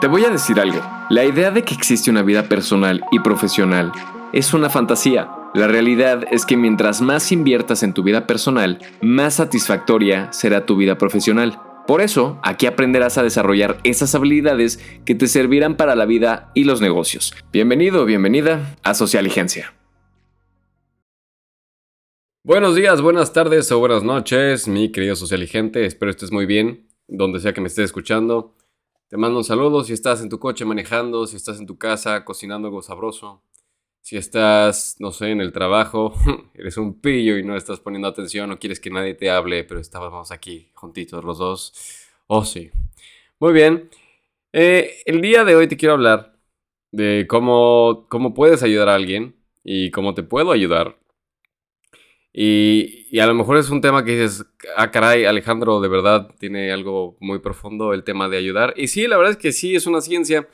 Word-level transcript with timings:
Te 0.00 0.06
voy 0.08 0.24
a 0.24 0.30
decir 0.30 0.58
algo. 0.58 0.80
La 1.10 1.24
idea 1.24 1.50
de 1.50 1.62
que 1.62 1.74
existe 1.74 2.10
una 2.10 2.22
vida 2.22 2.44
personal 2.44 3.02
y 3.12 3.20
profesional 3.20 3.92
es 4.32 4.54
una 4.54 4.70
fantasía. 4.70 5.30
La 5.54 5.68
realidad 5.68 6.24
es 6.30 6.46
que 6.46 6.56
mientras 6.56 7.00
más 7.00 7.30
inviertas 7.30 7.82
en 7.82 7.92
tu 7.92 8.02
vida 8.02 8.26
personal, 8.26 8.78
más 9.00 9.34
satisfactoria 9.34 10.32
será 10.32 10.66
tu 10.66 10.76
vida 10.76 10.98
profesional. 10.98 11.60
Por 11.86 12.00
eso, 12.00 12.38
aquí 12.42 12.66
aprenderás 12.66 13.18
a 13.18 13.22
desarrollar 13.22 13.78
esas 13.84 14.14
habilidades 14.14 14.80
que 15.04 15.14
te 15.14 15.26
servirán 15.26 15.76
para 15.76 15.94
la 15.94 16.06
vida 16.06 16.50
y 16.54 16.64
los 16.64 16.80
negocios. 16.80 17.34
Bienvenido 17.52 18.04
bienvenida 18.04 18.76
a 18.82 18.94
Socialigencia. 18.94 19.74
Buenos 22.44 22.74
días, 22.74 23.00
buenas 23.00 23.32
tardes 23.32 23.70
o 23.70 23.78
buenas 23.78 24.02
noches, 24.02 24.66
mi 24.66 24.90
querido 24.90 25.14
socialigente. 25.14 25.84
Espero 25.84 26.10
estés 26.10 26.32
muy 26.32 26.46
bien, 26.46 26.88
donde 27.06 27.38
sea 27.40 27.52
que 27.52 27.60
me 27.60 27.68
estés 27.68 27.84
escuchando. 27.84 28.56
Te 29.12 29.18
mando 29.18 29.36
un 29.36 29.44
saludo 29.44 29.84
si 29.84 29.92
estás 29.92 30.22
en 30.22 30.30
tu 30.30 30.38
coche 30.38 30.64
manejando, 30.64 31.26
si 31.26 31.36
estás 31.36 31.60
en 31.60 31.66
tu 31.66 31.76
casa 31.76 32.24
cocinando 32.24 32.68
algo 32.68 32.80
sabroso, 32.80 33.42
si 34.00 34.16
estás, 34.16 34.96
no 35.00 35.12
sé, 35.12 35.32
en 35.32 35.42
el 35.42 35.52
trabajo, 35.52 36.14
eres 36.54 36.78
un 36.78 36.98
pillo 36.98 37.36
y 37.36 37.44
no 37.44 37.54
estás 37.54 37.78
poniendo 37.78 38.08
atención 38.08 38.50
o 38.50 38.58
quieres 38.58 38.80
que 38.80 38.88
nadie 38.88 39.12
te 39.12 39.28
hable, 39.28 39.64
pero 39.64 39.80
estábamos 39.80 40.32
aquí 40.32 40.70
juntitos 40.72 41.22
los 41.24 41.36
dos. 41.36 41.74
Oh, 42.26 42.46
sí. 42.46 42.70
Muy 43.38 43.52
bien. 43.52 43.90
Eh, 44.54 45.02
el 45.04 45.20
día 45.20 45.44
de 45.44 45.56
hoy 45.56 45.68
te 45.68 45.76
quiero 45.76 45.92
hablar 45.92 46.38
de 46.90 47.26
cómo, 47.28 48.06
cómo 48.08 48.32
puedes 48.32 48.62
ayudar 48.62 48.88
a 48.88 48.94
alguien 48.94 49.36
y 49.62 49.90
cómo 49.90 50.14
te 50.14 50.22
puedo 50.22 50.52
ayudar 50.52 50.98
y, 52.34 53.18
a 53.18 53.26
lo 53.26 53.34
mejor 53.34 53.58
es 53.58 53.68
un 53.68 53.82
tema 53.82 54.04
que 54.04 54.12
dices, 54.12 54.46
ah, 54.76 54.90
caray, 54.90 55.26
Alejandro, 55.26 55.80
de 55.80 55.88
verdad 55.88 56.34
tiene 56.38 56.72
algo 56.72 57.16
muy 57.20 57.40
profundo 57.40 57.92
el 57.92 58.04
tema 58.04 58.28
de 58.28 58.38
ayudar. 58.38 58.72
Y 58.76 58.88
sí, 58.88 59.06
la 59.06 59.18
verdad 59.18 59.32
es 59.32 59.36
que 59.36 59.52
sí, 59.52 59.74
es 59.74 59.86
una 59.86 60.00
ciencia. 60.00 60.48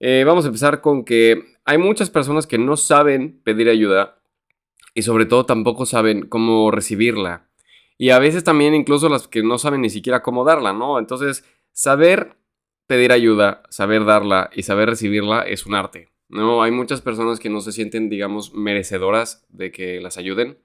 Eh, 0.00 0.24
vamos 0.26 0.44
a 0.44 0.48
empezar 0.48 0.80
con 0.80 1.04
que 1.04 1.44
hay 1.64 1.78
muchas 1.78 2.10
personas 2.10 2.46
que 2.46 2.58
no 2.58 2.76
saben 2.76 3.40
pedir 3.44 3.68
ayuda 3.68 4.18
y 4.92 5.02
sobre 5.02 5.26
todo 5.26 5.46
tampoco 5.46 5.86
saben 5.86 6.26
cómo 6.26 6.70
recibirla. 6.72 7.48
Y 7.96 8.10
a 8.10 8.18
veces 8.18 8.42
también 8.42 8.74
incluso 8.74 9.08
las 9.08 9.28
que 9.28 9.44
no 9.44 9.58
saben 9.58 9.82
ni 9.82 9.90
siquiera 9.90 10.22
cómo 10.22 10.44
darla, 10.44 10.72
¿no? 10.72 10.98
Entonces, 10.98 11.44
saber 11.70 12.36
pedir 12.88 13.12
ayuda, 13.12 13.62
saber 13.70 14.04
darla 14.04 14.50
y 14.52 14.64
saber 14.64 14.88
recibirla 14.88 15.42
es 15.42 15.64
un 15.64 15.74
arte, 15.74 16.08
¿no? 16.28 16.64
Hay 16.64 16.72
muchas 16.72 17.00
personas 17.00 17.38
que 17.38 17.50
no 17.50 17.60
se 17.60 17.70
sienten, 17.70 18.10
digamos, 18.10 18.52
merecedoras 18.52 19.46
de 19.48 19.70
que 19.70 20.00
las 20.00 20.18
ayuden 20.18 20.58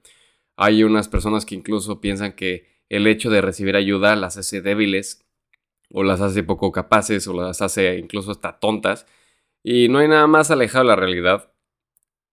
hay 0.60 0.84
unas 0.84 1.08
personas 1.08 1.46
que 1.46 1.54
incluso 1.54 2.02
piensan 2.02 2.34
que 2.34 2.66
el 2.90 3.06
hecho 3.06 3.30
de 3.30 3.40
recibir 3.40 3.76
ayuda 3.76 4.14
las 4.14 4.36
hace 4.36 4.60
débiles 4.60 5.24
o 5.90 6.04
las 6.04 6.20
hace 6.20 6.42
poco 6.42 6.70
capaces 6.70 7.26
o 7.26 7.32
las 7.32 7.62
hace 7.62 7.96
incluso 7.96 8.30
hasta 8.30 8.58
tontas. 8.60 9.06
Y 9.62 9.88
no 9.88 10.00
hay 10.00 10.08
nada 10.08 10.26
más 10.26 10.50
alejado 10.50 10.84
de 10.84 10.88
la 10.88 10.96
realidad. 10.96 11.50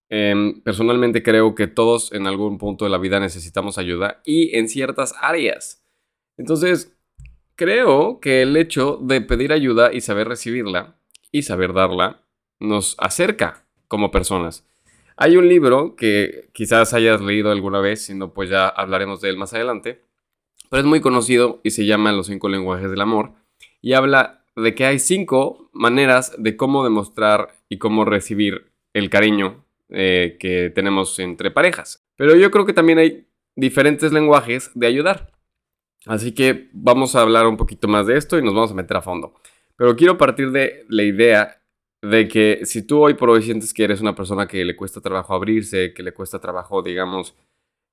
Em, 0.09 0.61
personalmente 0.61 1.23
creo 1.23 1.55
que 1.55 1.67
todos 1.67 2.11
en 2.11 2.27
algún 2.27 2.57
punto 2.57 2.83
de 2.83 2.91
la 2.91 2.97
vida 2.97 3.21
necesitamos 3.21 3.77
ayuda 3.77 4.21
y 4.25 4.57
en 4.57 4.67
ciertas 4.67 5.15
áreas. 5.21 5.85
Entonces, 6.35 6.97
creo 7.55 8.19
que 8.19 8.41
el 8.41 8.57
hecho 8.57 8.99
de 9.01 9.21
pedir 9.21 9.53
ayuda 9.53 9.93
y 9.93 10.01
saber 10.01 10.27
recibirla 10.27 10.99
y 11.31 11.43
saber 11.43 11.71
darla 11.71 12.23
nos 12.59 12.97
acerca 12.99 13.65
como 13.87 14.11
personas. 14.11 14.67
Hay 15.17 15.35
un 15.35 15.49
libro 15.49 15.95
que 15.95 16.49
quizás 16.53 16.93
hayas 16.93 17.21
leído 17.21 17.51
alguna 17.51 17.79
vez, 17.79 18.05
si 18.05 18.13
no, 18.13 18.33
pues 18.33 18.51
ya 18.51 18.67
hablaremos 18.67 19.19
de 19.19 19.29
él 19.29 19.37
más 19.37 19.51
adelante, 19.53 20.03
pero 20.69 20.81
es 20.81 20.85
muy 20.85 21.01
conocido 21.01 21.59
y 21.63 21.71
se 21.71 21.87
llama 21.87 22.11
Los 22.11 22.27
cinco 22.27 22.49
lenguajes 22.49 22.91
del 22.91 23.01
amor 23.01 23.31
y 23.81 23.93
habla 23.93 24.45
de 24.55 24.75
que 24.75 24.85
hay 24.85 24.99
cinco 24.99 25.69
maneras 25.73 26.35
de 26.37 26.55
cómo 26.55 26.83
demostrar 26.83 27.55
y 27.67 27.79
cómo 27.79 28.05
recibir 28.05 28.71
el 28.93 29.09
cariño 29.09 29.65
eh, 29.89 30.37
que 30.39 30.69
tenemos 30.69 31.17
entre 31.19 31.49
parejas. 31.49 32.05
Pero 32.15 32.35
yo 32.35 32.51
creo 32.51 32.65
que 32.65 32.73
también 32.73 32.99
hay 32.99 33.27
diferentes 33.55 34.13
lenguajes 34.13 34.71
de 34.75 34.87
ayudar. 34.87 35.31
Así 36.05 36.31
que 36.31 36.69
vamos 36.73 37.15
a 37.15 37.21
hablar 37.21 37.47
un 37.47 37.57
poquito 37.57 37.87
más 37.87 38.05
de 38.05 38.17
esto 38.17 38.37
y 38.37 38.43
nos 38.43 38.53
vamos 38.53 38.71
a 38.71 38.75
meter 38.75 38.97
a 38.97 39.01
fondo. 39.01 39.33
Pero 39.75 39.95
quiero 39.95 40.17
partir 40.17 40.51
de 40.51 40.85
la 40.89 41.03
idea 41.03 41.61
de 42.09 42.27
que 42.27 42.61
si 42.63 42.81
tú 42.81 43.01
hoy 43.03 43.13
por 43.15 43.29
hoy 43.29 43.43
sientes 43.43 43.73
que 43.73 43.83
eres 43.83 44.01
una 44.01 44.15
persona 44.15 44.47
que 44.47 44.63
le 44.63 44.75
cuesta 44.75 45.01
trabajo 45.01 45.33
abrirse, 45.33 45.93
que 45.93 46.03
le 46.03 46.13
cuesta 46.13 46.39
trabajo, 46.39 46.81
digamos, 46.81 47.35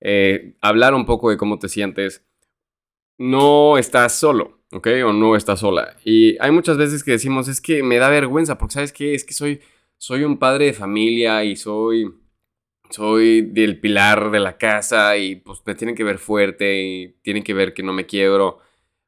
eh, 0.01 0.55
hablar 0.61 0.95
un 0.95 1.07
poco 1.07 1.31
de 1.31 1.37
cómo 1.37 1.59
te 1.59 1.69
sientes, 1.69 2.25
no 3.19 3.79
estás 3.79 4.19
solo, 4.19 4.61
¿ok? 4.73 4.89
O 5.07 5.13
no 5.13 5.37
estás 5.37 5.61
sola. 5.61 5.97
Y 6.05 6.37
hay 6.41 6.51
muchas 6.51 6.77
veces 6.77 7.03
que 7.03 7.13
decimos, 7.13 7.49
es 7.49 7.61
que 7.61 7.83
me 7.83 7.97
da 7.97 8.09
vergüenza, 8.09 8.59
porque 8.59 8.75
¿sabes 8.75 8.93
qué? 8.93 9.15
Es 9.15 9.25
que 9.25 9.35
soy, 9.35 9.61
soy 9.97 10.25
un 10.25 10.39
padre 10.39 10.67
de 10.67 10.73
familia 10.73 11.45
y 11.45 11.57
soy, 11.57 12.13
soy 12.91 13.43
del 13.43 13.81
pilar 13.81 14.31
de 14.31 14.41
la 14.41 14.59
casa 14.59 15.17
y 15.17 15.37
pues 15.37 15.61
me 15.65 15.75
tienen 15.75 15.97
que 15.97 16.05
ver 16.05 16.19
fuerte 16.19 16.83
y 16.83 17.09
tienen 17.23 17.43
que 17.43 17.55
ver 17.55 17.75
que 17.75 17.83
no 17.83 17.93
me 17.93 18.07
quiebro 18.07 18.59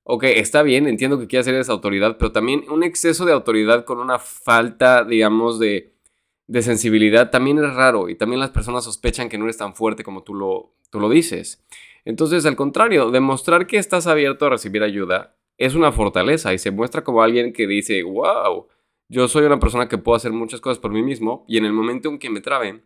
ok, 0.09 0.22
está 0.25 0.62
bien, 0.62 0.87
entiendo 0.87 1.19
que 1.19 1.27
quieras 1.27 1.47
ser 1.47 1.56
esa 1.56 1.72
autoridad, 1.72 2.17
pero 2.17 2.31
también 2.31 2.65
un 2.71 2.84
exceso 2.84 3.25
de 3.25 3.33
autoridad 3.33 3.84
con 3.84 3.99
una 3.99 4.21
falta, 4.21 5.05
digamos, 5.05 5.59
de, 5.59 5.93
sensibilidad 6.61 7.31
también 7.31 7.59
es 7.59 7.75
raro 7.75 8.09
y 8.09 8.15
también 8.15 8.39
las 8.39 8.50
personas 8.50 8.84
sospechan 8.84 9.28
que 9.28 9.37
no 9.37 9.45
eres 9.45 9.56
tan 9.56 9.75
fuerte 9.75 10.05
como 10.05 10.22
tú 10.22 10.33
lo, 10.33 10.75
tú 10.91 11.00
lo 11.00 11.09
dices. 11.09 11.65
Entonces, 12.05 12.47
al 12.47 12.55
contrario, 12.55 13.11
demostrar 13.11 13.66
que 13.66 13.78
estás 13.78 14.06
abierto 14.06 14.47
a 14.47 14.50
recibir 14.50 14.84
ayuda 14.84 15.37
es 15.59 15.75
una 15.75 15.91
fortaleza 15.91 16.55
y 16.55 16.59
se 16.59 16.71
muestra 16.71 17.03
como 17.03 17.22
alguien 17.22 17.53
que 17.53 17.66
dice, 17.66 18.05
wow, 18.05 18.69
yo 19.09 19.27
soy 19.27 19.45
una 19.45 19.59
persona 19.59 19.89
que 19.89 19.99
puedo 19.99 20.15
hacer 20.15 20.31
muchas 20.31 20.61
cosas 20.61 20.78
por 20.78 20.93
mí 20.93 21.03
mismo 21.03 21.45
y 21.49 21.59
en 21.59 21.65
el 21.65 21.72
momento 21.72 22.09
en 22.11 22.21
que 22.21 22.31
me 22.31 22.41
trabe, 22.41 22.84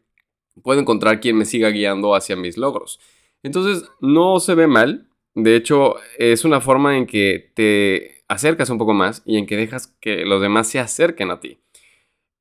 puedo 0.63 0.81
encontrar 0.81 1.21
quien 1.21 1.37
me 1.37 1.45
siga 1.45 1.69
guiando 1.69 2.15
hacia 2.15 2.35
mis 2.35 2.57
logros. 2.57 2.99
Entonces, 3.43 3.91
no 4.01 4.41
se 4.41 4.55
ve 4.55 4.67
mal, 4.67 5.10
de 5.35 5.57
hecho, 5.57 5.97
es 6.19 6.45
una 6.45 6.61
forma 6.61 6.97
en 6.97 7.07
que 7.07 7.53
te 7.55 8.25
acercas 8.29 8.71
un 8.71 8.79
poco 8.79 8.95
más 8.95 9.23
y 9.25 9.39
en 9.39 9.47
que 9.47 9.57
dejas 9.57 9.89
que 10.01 10.25
los 10.25 10.41
demás 10.41 10.69
se 10.69 10.79
acerquen 10.79 11.31
a 11.31 11.41
ti. 11.41 11.61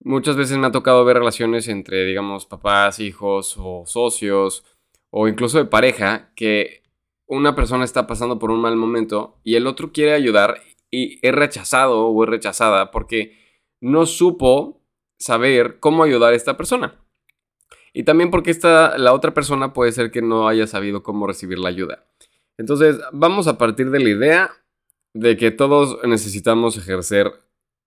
Muchas 0.01 0.35
veces 0.35 0.57
me 0.57 0.67
ha 0.67 0.72
tocado 0.72 1.03
ver 1.05 1.17
relaciones 1.17 1.67
entre, 1.67 2.05
digamos, 2.05 2.45
papás, 2.45 3.00
hijos 3.00 3.55
o 3.59 3.85
socios 3.85 4.63
o 5.11 5.27
incluso 5.27 5.57
de 5.57 5.66
pareja 5.66 6.31
que 6.35 6.83
una 7.27 7.55
persona 7.55 7.83
está 7.83 8.07
pasando 8.07 8.39
por 8.39 8.51
un 8.51 8.61
mal 8.61 8.75
momento 8.75 9.39
y 9.44 9.56
el 9.56 9.67
otro 9.67 9.91
quiere 9.91 10.13
ayudar 10.13 10.61
y 10.89 11.19
es 11.25 11.33
rechazado 11.33 12.07
o 12.07 12.23
es 12.23 12.29
rechazada 12.29 12.91
porque 12.91 13.38
no 13.81 14.06
supo 14.06 14.81
saber 15.19 15.79
cómo 15.79 16.03
ayudar 16.03 16.33
a 16.33 16.35
esta 16.35 16.57
persona. 16.57 17.03
Y 17.94 18.03
también 18.03 18.31
porque 18.31 18.51
esta, 18.51 18.97
la 18.97 19.13
otra 19.13 19.33
persona 19.33 19.73
puede 19.73 19.91
ser 19.91 20.11
que 20.11 20.21
no 20.21 20.47
haya 20.47 20.67
sabido 20.67 21.03
cómo 21.03 21.27
recibir 21.27 21.59
la 21.59 21.69
ayuda. 21.69 22.07
Entonces, 22.59 22.99
vamos 23.13 23.47
a 23.47 23.57
partir 23.57 23.89
de 23.89 24.01
la 24.01 24.09
idea 24.09 24.51
de 25.13 25.37
que 25.37 25.49
todos 25.49 25.97
necesitamos 26.03 26.77
ejercer 26.77 27.31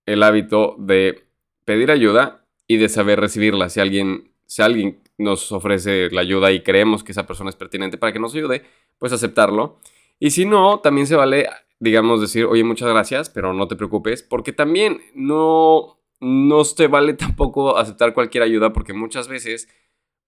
el 0.07 0.23
hábito 0.23 0.75
de 0.79 1.27
pedir 1.63 1.91
ayuda 1.91 2.43
y 2.67 2.77
de 2.77 2.89
saber 2.89 3.19
recibirla. 3.19 3.69
Si 3.69 3.79
alguien, 3.79 4.31
si 4.47 4.63
alguien 4.63 5.03
nos 5.19 5.51
ofrece 5.51 6.09
la 6.09 6.21
ayuda 6.21 6.51
y 6.51 6.63
creemos 6.63 7.03
que 7.03 7.11
esa 7.11 7.27
persona 7.27 7.51
es 7.51 7.55
pertinente 7.55 7.99
para 7.99 8.13
que 8.13 8.19
nos 8.19 8.33
ayude, 8.33 8.63
pues 8.97 9.13
aceptarlo. 9.13 9.77
Y 10.17 10.31
si 10.31 10.45
no, 10.45 10.79
también 10.79 11.05
se 11.05 11.15
vale, 11.15 11.47
digamos, 11.79 12.19
decir, 12.19 12.45
oye, 12.45 12.63
muchas 12.63 12.89
gracias, 12.89 13.29
pero 13.29 13.53
no 13.53 13.67
te 13.67 13.75
preocupes, 13.75 14.23
porque 14.23 14.53
también 14.53 15.01
no, 15.13 15.99
no 16.19 16.63
te 16.63 16.87
vale 16.87 17.13
tampoco 17.13 17.77
aceptar 17.77 18.15
cualquier 18.15 18.43
ayuda, 18.43 18.73
porque 18.73 18.93
muchas 18.93 19.27
veces, 19.27 19.69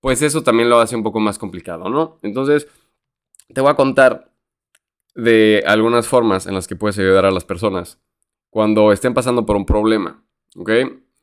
pues 0.02 0.22
eso 0.22 0.44
también 0.44 0.70
lo 0.70 0.80
hace 0.80 0.96
un 0.96 1.02
poco 1.02 1.20
más 1.20 1.40
complicado, 1.40 1.90
¿no? 1.90 2.20
Entonces, 2.22 2.68
te 3.52 3.62
voy 3.62 3.72
a 3.72 3.76
contar 3.76 4.35
de 5.16 5.64
algunas 5.66 6.08
formas 6.08 6.46
en 6.46 6.54
las 6.54 6.68
que 6.68 6.76
puedes 6.76 7.00
ayudar 7.00 7.26
a 7.26 7.32
las 7.32 7.46
personas 7.46 8.00
cuando 8.50 8.92
estén 8.92 9.14
pasando 9.14 9.46
por 9.46 9.56
un 9.56 9.66
problema. 9.66 10.24
¿Ok? 10.56 10.70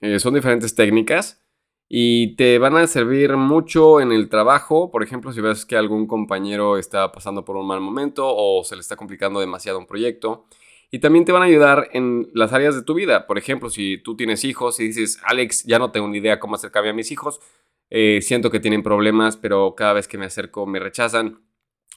Eh, 0.00 0.18
son 0.18 0.34
diferentes 0.34 0.74
técnicas 0.74 1.42
y 1.88 2.34
te 2.36 2.58
van 2.58 2.76
a 2.76 2.86
servir 2.86 3.36
mucho 3.36 4.00
en 4.00 4.12
el 4.12 4.28
trabajo. 4.28 4.90
Por 4.90 5.02
ejemplo, 5.02 5.32
si 5.32 5.40
ves 5.40 5.64
que 5.64 5.76
algún 5.76 6.06
compañero 6.06 6.78
está 6.78 7.12
pasando 7.12 7.44
por 7.44 7.56
un 7.56 7.66
mal 7.66 7.80
momento 7.80 8.24
o 8.26 8.64
se 8.64 8.74
le 8.74 8.80
está 8.80 8.96
complicando 8.96 9.40
demasiado 9.40 9.78
un 9.78 9.86
proyecto. 9.86 10.46
Y 10.90 10.98
también 10.98 11.24
te 11.24 11.32
van 11.32 11.42
a 11.42 11.46
ayudar 11.46 11.88
en 11.92 12.28
las 12.34 12.52
áreas 12.52 12.74
de 12.74 12.82
tu 12.82 12.94
vida. 12.94 13.26
Por 13.26 13.38
ejemplo, 13.38 13.70
si 13.70 13.96
tú 13.98 14.14
tienes 14.16 14.44
hijos 14.44 14.78
y 14.80 14.88
dices, 14.88 15.18
Alex, 15.24 15.64
ya 15.64 15.78
no 15.78 15.90
tengo 15.90 16.08
ni 16.08 16.18
idea 16.18 16.38
cómo 16.38 16.54
acercarme 16.54 16.90
a 16.90 16.94
mis 16.94 17.10
hijos, 17.10 17.40
eh, 17.88 18.20
siento 18.20 18.50
que 18.50 18.60
tienen 18.60 18.82
problemas, 18.82 19.36
pero 19.38 19.74
cada 19.74 19.94
vez 19.94 20.06
que 20.06 20.18
me 20.18 20.26
acerco 20.26 20.66
me 20.66 20.80
rechazan 20.80 21.40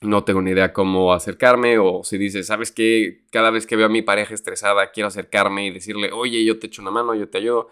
no 0.05 0.23
tengo 0.23 0.41
ni 0.41 0.51
idea 0.51 0.73
cómo 0.73 1.13
acercarme 1.13 1.77
o 1.77 2.03
si 2.03 2.17
dices, 2.17 2.47
¿sabes 2.47 2.71
qué? 2.71 3.23
Cada 3.31 3.51
vez 3.51 3.67
que 3.67 3.75
veo 3.75 3.87
a 3.87 3.89
mi 3.89 4.01
pareja 4.01 4.33
estresada, 4.33 4.91
quiero 4.91 5.07
acercarme 5.07 5.65
y 5.65 5.71
decirle, 5.71 6.11
oye, 6.11 6.43
yo 6.43 6.59
te 6.59 6.67
echo 6.67 6.81
una 6.81 6.91
mano, 6.91 7.15
yo 7.15 7.29
te 7.29 7.39
ayudo, 7.39 7.69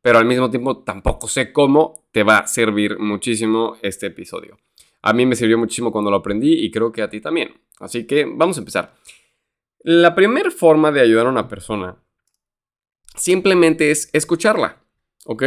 pero 0.00 0.18
al 0.18 0.24
mismo 0.24 0.50
tiempo 0.50 0.78
tampoco 0.82 1.28
sé 1.28 1.52
cómo, 1.52 2.06
te 2.12 2.22
va 2.22 2.38
a 2.38 2.46
servir 2.46 2.98
muchísimo 2.98 3.76
este 3.82 4.06
episodio. 4.06 4.58
A 5.02 5.12
mí 5.12 5.26
me 5.26 5.36
sirvió 5.36 5.58
muchísimo 5.58 5.90
cuando 5.90 6.10
lo 6.10 6.18
aprendí 6.18 6.64
y 6.64 6.70
creo 6.70 6.92
que 6.92 7.02
a 7.02 7.08
ti 7.08 7.20
también. 7.20 7.60
Así 7.80 8.06
que 8.06 8.24
vamos 8.24 8.56
a 8.56 8.60
empezar. 8.60 8.94
La 9.80 10.14
primera 10.14 10.50
forma 10.50 10.92
de 10.92 11.00
ayudar 11.00 11.26
a 11.26 11.30
una 11.30 11.48
persona 11.48 11.96
simplemente 13.16 13.90
es 13.90 14.08
escucharla, 14.12 14.82
¿ok? 15.26 15.42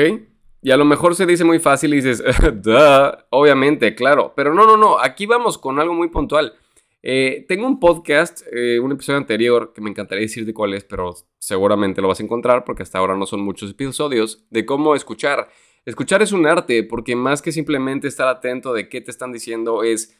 Y 0.66 0.72
a 0.72 0.78
lo 0.78 0.86
mejor 0.86 1.14
se 1.14 1.28
dice 1.28 1.44
muy 1.44 1.60
fácil 1.60 1.94
y 1.94 1.98
dices, 1.98 2.24
Duh, 2.64 3.16
obviamente, 3.30 3.94
claro, 3.94 4.34
pero 4.36 4.52
no, 4.52 4.66
no, 4.66 4.78
no, 4.78 5.00
aquí 5.00 5.28
vamos 5.28 5.60
con 5.60 5.80
algo 5.80 5.94
muy 5.94 6.10
puntual. 6.10 6.56
Eh, 7.04 7.46
tengo 7.48 7.68
un 7.68 7.80
podcast, 7.80 8.42
eh, 8.52 8.80
un 8.80 8.92
episodio 8.92 9.20
anterior, 9.20 9.74
que 9.76 9.82
me 9.82 9.92
encantaría 9.92 10.24
decir 10.24 10.44
de 10.44 10.56
cuál 10.56 10.74
es, 10.74 10.84
pero 10.84 11.14
seguramente 11.38 12.02
lo 12.02 12.08
vas 12.08 12.20
a 12.20 12.24
encontrar 12.24 12.64
porque 12.64 12.82
hasta 12.82 12.98
ahora 12.98 13.16
no 13.16 13.28
son 13.28 13.42
muchos 13.42 13.70
episodios, 13.70 14.48
de 14.50 14.66
cómo 14.66 14.96
escuchar. 14.96 15.50
Escuchar 15.86 16.24
es 16.24 16.32
un 16.32 16.48
arte, 16.48 16.82
porque 16.82 17.16
más 17.16 17.44
que 17.44 17.52
simplemente 17.52 18.08
estar 18.08 18.28
atento 18.28 18.74
de 18.74 18.90
qué 18.90 19.02
te 19.02 19.12
están 19.12 19.32
diciendo, 19.32 19.84
es 19.84 20.20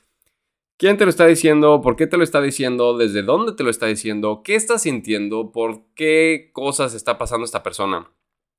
quién 0.78 0.96
te 0.98 1.06
lo 1.06 1.10
está 1.10 1.26
diciendo, 1.26 1.82
por 1.82 1.96
qué 1.96 2.06
te 2.06 2.18
lo 2.18 2.24
está 2.24 2.40
diciendo, 2.40 2.96
desde 2.96 3.24
dónde 3.24 3.54
te 3.54 3.64
lo 3.64 3.72
está 3.72 3.88
diciendo, 3.88 4.44
qué 4.44 4.54
estás 4.54 4.84
sintiendo, 4.84 5.52
por 5.52 5.86
qué 5.96 6.52
cosas 6.54 6.94
está 6.94 7.18
pasando 7.18 7.46
esta 7.46 7.64
persona. 7.64 8.12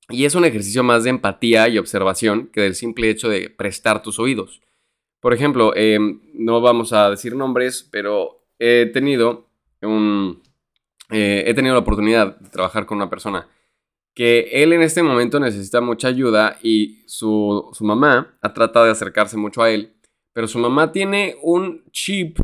Y 0.09 0.25
es 0.25 0.35
un 0.35 0.45
ejercicio 0.45 0.83
más 0.83 1.03
de 1.03 1.09
empatía 1.09 1.67
y 1.67 1.77
observación 1.77 2.47
que 2.47 2.61
del 2.61 2.75
simple 2.75 3.09
hecho 3.09 3.29
de 3.29 3.49
prestar 3.49 4.01
tus 4.01 4.19
oídos. 4.19 4.61
Por 5.19 5.33
ejemplo, 5.33 5.75
em, 5.75 6.21
no 6.33 6.61
vamos 6.61 6.93
a 6.93 7.09
decir 7.09 7.35
nombres, 7.35 7.87
pero 7.91 8.45
he 8.59 8.85
tenido 8.93 9.47
un, 9.81 10.41
eh, 11.09 11.43
he 11.47 11.53
tenido 11.53 11.75
la 11.75 11.81
oportunidad 11.81 12.37
de 12.37 12.49
trabajar 12.49 12.85
con 12.85 12.97
una 12.97 13.09
persona 13.09 13.47
que 14.13 14.49
él 14.51 14.73
en 14.73 14.81
este 14.81 15.03
momento 15.03 15.39
necesita 15.39 15.79
mucha 15.79 16.07
ayuda 16.07 16.57
y 16.63 17.03
su, 17.05 17.69
su 17.73 17.83
mamá 17.85 18.35
ha 18.41 18.53
tratado 18.53 18.85
de 18.85 18.91
acercarse 18.91 19.37
mucho 19.37 19.61
a 19.61 19.69
él, 19.69 19.93
pero 20.33 20.47
su 20.47 20.57
mamá 20.57 20.91
tiene 20.91 21.35
un 21.43 21.83
chip 21.91 22.39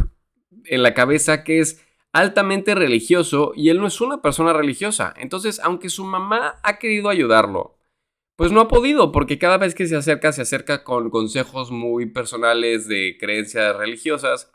en 0.66 0.84
la 0.84 0.94
cabeza 0.94 1.44
que 1.44 1.60
es 1.60 1.84
altamente 2.14 2.76
religioso 2.76 3.52
y 3.56 3.70
él 3.70 3.80
no 3.80 3.88
es 3.88 4.00
una 4.00 4.22
persona 4.22 4.54
religiosa. 4.54 5.14
Entonces, 5.18 5.60
aunque 5.60 5.90
su 5.90 6.06
mamá 6.06 6.60
ha 6.64 6.78
querido 6.78 7.10
ayudarlo, 7.10 7.78
pues 8.36 8.52
no 8.52 8.62
ha 8.62 8.68
podido, 8.68 9.12
porque 9.12 9.38
cada 9.38 9.58
vez 9.58 9.76
que 9.76 9.88
se 9.88 9.96
acerca, 9.96 10.32
se 10.32 10.44
acerca 10.44 10.84
con 10.84 11.10
consejos 11.10 11.72
muy 11.72 12.06
personales 12.06 12.88
de 12.88 13.18
creencias 13.20 13.76
religiosas. 13.76 14.52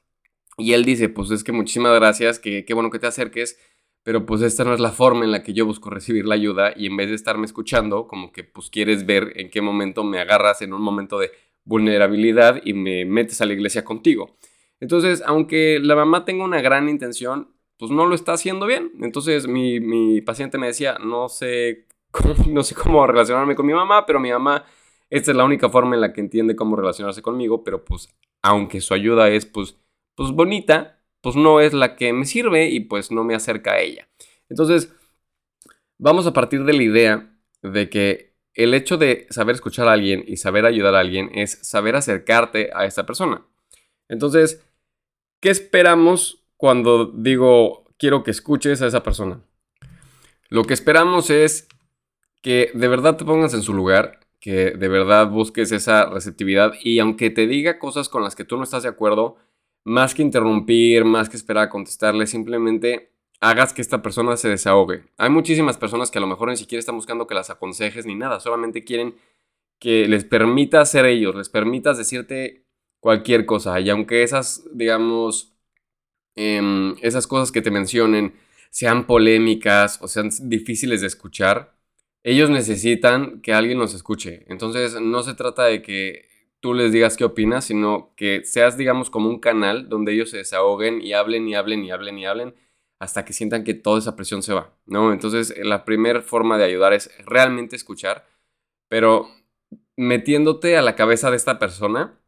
Y 0.56 0.72
él 0.72 0.84
dice, 0.84 1.08
pues 1.08 1.30
es 1.30 1.44
que 1.44 1.52
muchísimas 1.52 1.94
gracias, 1.94 2.38
que 2.38 2.64
qué 2.64 2.74
bueno 2.74 2.90
que 2.90 2.98
te 2.98 3.06
acerques, 3.06 3.58
pero 4.02 4.24
pues 4.26 4.42
esta 4.42 4.64
no 4.64 4.74
es 4.74 4.80
la 4.80 4.90
forma 4.90 5.24
en 5.24 5.32
la 5.32 5.42
que 5.42 5.52
yo 5.52 5.66
busco 5.66 5.90
recibir 5.90 6.26
la 6.26 6.34
ayuda 6.34 6.72
y 6.76 6.86
en 6.86 6.96
vez 6.96 7.08
de 7.08 7.14
estarme 7.14 7.44
escuchando, 7.46 8.06
como 8.08 8.32
que 8.32 8.44
pues 8.44 8.70
quieres 8.70 9.04
ver 9.06 9.32
en 9.36 9.50
qué 9.50 9.60
momento 9.62 10.02
me 10.04 10.20
agarras 10.20 10.62
en 10.62 10.72
un 10.72 10.82
momento 10.82 11.18
de 11.18 11.30
vulnerabilidad 11.64 12.60
y 12.64 12.72
me 12.72 13.04
metes 13.04 13.40
a 13.40 13.46
la 13.46 13.52
iglesia 13.52 13.84
contigo. 13.84 14.36
Entonces, 14.80 15.22
aunque 15.26 15.80
la 15.80 15.96
mamá 15.96 16.24
tenga 16.24 16.44
una 16.44 16.60
gran 16.60 16.88
intención, 16.88 17.54
pues 17.78 17.90
no 17.90 18.06
lo 18.06 18.14
está 18.14 18.32
haciendo 18.32 18.66
bien. 18.66 18.92
Entonces, 19.00 19.48
mi, 19.48 19.80
mi 19.80 20.20
paciente 20.20 20.58
me 20.58 20.68
decía, 20.68 20.98
no 20.98 21.28
sé 21.28 21.88
no 22.48 22.62
sé 22.62 22.74
cómo 22.74 23.06
relacionarme 23.06 23.54
con 23.54 23.66
mi 23.66 23.72
mamá, 23.72 24.06
pero 24.06 24.20
mi 24.20 24.30
mamá, 24.30 24.64
esta 25.10 25.30
es 25.30 25.36
la 25.36 25.44
única 25.44 25.68
forma 25.68 25.94
en 25.94 26.00
la 26.00 26.12
que 26.12 26.20
entiende 26.20 26.56
cómo 26.56 26.76
relacionarse 26.76 27.22
conmigo, 27.22 27.64
pero 27.64 27.84
pues 27.84 28.08
aunque 28.42 28.80
su 28.80 28.94
ayuda 28.94 29.28
es 29.28 29.46
pues, 29.46 29.76
pues 30.14 30.32
bonita, 30.32 31.00
pues 31.20 31.36
no 31.36 31.60
es 31.60 31.74
la 31.74 31.96
que 31.96 32.12
me 32.12 32.24
sirve 32.24 32.68
y 32.68 32.80
pues 32.80 33.10
no 33.10 33.24
me 33.24 33.34
acerca 33.34 33.72
a 33.72 33.80
ella. 33.80 34.08
Entonces, 34.48 34.94
vamos 35.98 36.26
a 36.26 36.32
partir 36.32 36.64
de 36.64 36.72
la 36.72 36.82
idea 36.82 37.34
de 37.62 37.90
que 37.90 38.34
el 38.54 38.74
hecho 38.74 38.96
de 38.96 39.26
saber 39.30 39.54
escuchar 39.54 39.88
a 39.88 39.92
alguien 39.92 40.24
y 40.26 40.36
saber 40.36 40.64
ayudar 40.66 40.94
a 40.94 41.00
alguien 41.00 41.30
es 41.34 41.58
saber 41.62 41.96
acercarte 41.96 42.70
a 42.74 42.86
esta 42.86 43.06
persona. 43.06 43.46
Entonces, 44.08 44.64
¿qué 45.40 45.50
esperamos 45.50 46.44
cuando 46.56 47.06
digo 47.06 47.84
quiero 47.98 48.22
que 48.22 48.30
escuches 48.30 48.82
a 48.82 48.86
esa 48.86 49.02
persona? 49.02 49.40
Lo 50.48 50.64
que 50.64 50.74
esperamos 50.74 51.30
es 51.30 51.68
que 52.42 52.70
de 52.74 52.88
verdad 52.88 53.16
te 53.16 53.24
pongas 53.24 53.54
en 53.54 53.62
su 53.62 53.74
lugar, 53.74 54.20
que 54.40 54.70
de 54.70 54.88
verdad 54.88 55.28
busques 55.28 55.72
esa 55.72 56.06
receptividad 56.06 56.72
y 56.82 56.98
aunque 57.00 57.30
te 57.30 57.46
diga 57.46 57.78
cosas 57.78 58.08
con 58.08 58.22
las 58.22 58.36
que 58.36 58.44
tú 58.44 58.56
no 58.56 58.64
estás 58.64 58.84
de 58.84 58.88
acuerdo, 58.88 59.36
más 59.84 60.14
que 60.14 60.22
interrumpir, 60.22 61.04
más 61.04 61.28
que 61.28 61.36
esperar 61.36 61.64
a 61.64 61.70
contestarle, 61.70 62.26
simplemente 62.26 63.12
hagas 63.40 63.72
que 63.72 63.82
esta 63.82 64.02
persona 64.02 64.36
se 64.36 64.48
desahogue. 64.48 65.04
Hay 65.16 65.30
muchísimas 65.30 65.76
personas 65.76 66.10
que 66.10 66.18
a 66.18 66.20
lo 66.20 66.26
mejor 66.26 66.48
ni 66.48 66.56
siquiera 66.56 66.80
están 66.80 66.96
buscando 66.96 67.26
que 67.26 67.34
las 67.34 67.50
aconsejes 67.50 68.06
ni 68.06 68.14
nada, 68.14 68.40
solamente 68.40 68.84
quieren 68.84 69.14
que 69.78 70.08
les 70.08 70.24
permitas 70.24 70.90
ser 70.90 71.06
ellos, 71.06 71.34
les 71.34 71.48
permitas 71.48 71.98
decirte 71.98 72.67
cualquier 73.00 73.46
cosa. 73.46 73.80
Y 73.80 73.90
aunque 73.90 74.22
esas, 74.22 74.64
digamos, 74.72 75.54
em, 76.36 76.96
esas 77.02 77.26
cosas 77.26 77.52
que 77.52 77.62
te 77.62 77.70
mencionen 77.70 78.34
sean 78.70 79.06
polémicas 79.06 79.98
o 80.02 80.08
sean 80.08 80.30
difíciles 80.42 81.00
de 81.00 81.08
escuchar, 81.08 81.76
ellos 82.22 82.50
necesitan 82.50 83.40
que 83.42 83.54
alguien 83.54 83.78
los 83.78 83.94
escuche. 83.94 84.44
Entonces 84.48 85.00
no 85.00 85.22
se 85.22 85.34
trata 85.34 85.64
de 85.64 85.82
que 85.82 86.28
tú 86.60 86.74
les 86.74 86.92
digas 86.92 87.16
qué 87.16 87.24
opinas, 87.24 87.64
sino 87.66 88.12
que 88.16 88.44
seas, 88.44 88.76
digamos, 88.76 89.10
como 89.10 89.28
un 89.28 89.40
canal 89.40 89.88
donde 89.88 90.12
ellos 90.12 90.30
se 90.30 90.38
desahoguen 90.38 91.00
y 91.02 91.12
hablen 91.12 91.48
y 91.48 91.54
hablen 91.54 91.84
y 91.84 91.90
hablen 91.90 92.18
y 92.18 92.26
hablen 92.26 92.54
hasta 92.98 93.24
que 93.24 93.32
sientan 93.32 93.64
que 93.64 93.74
toda 93.74 93.98
esa 94.00 94.16
presión 94.16 94.42
se 94.42 94.52
va, 94.54 94.76
¿no? 94.86 95.12
Entonces 95.12 95.54
la 95.58 95.84
primera 95.84 96.20
forma 96.22 96.58
de 96.58 96.64
ayudar 96.64 96.92
es 96.92 97.10
realmente 97.24 97.76
escuchar, 97.76 98.26
pero 98.88 99.30
metiéndote 99.96 100.76
a 100.76 100.82
la 100.82 100.96
cabeza 100.96 101.30
de 101.30 101.36
esta 101.36 101.58
persona 101.58 102.18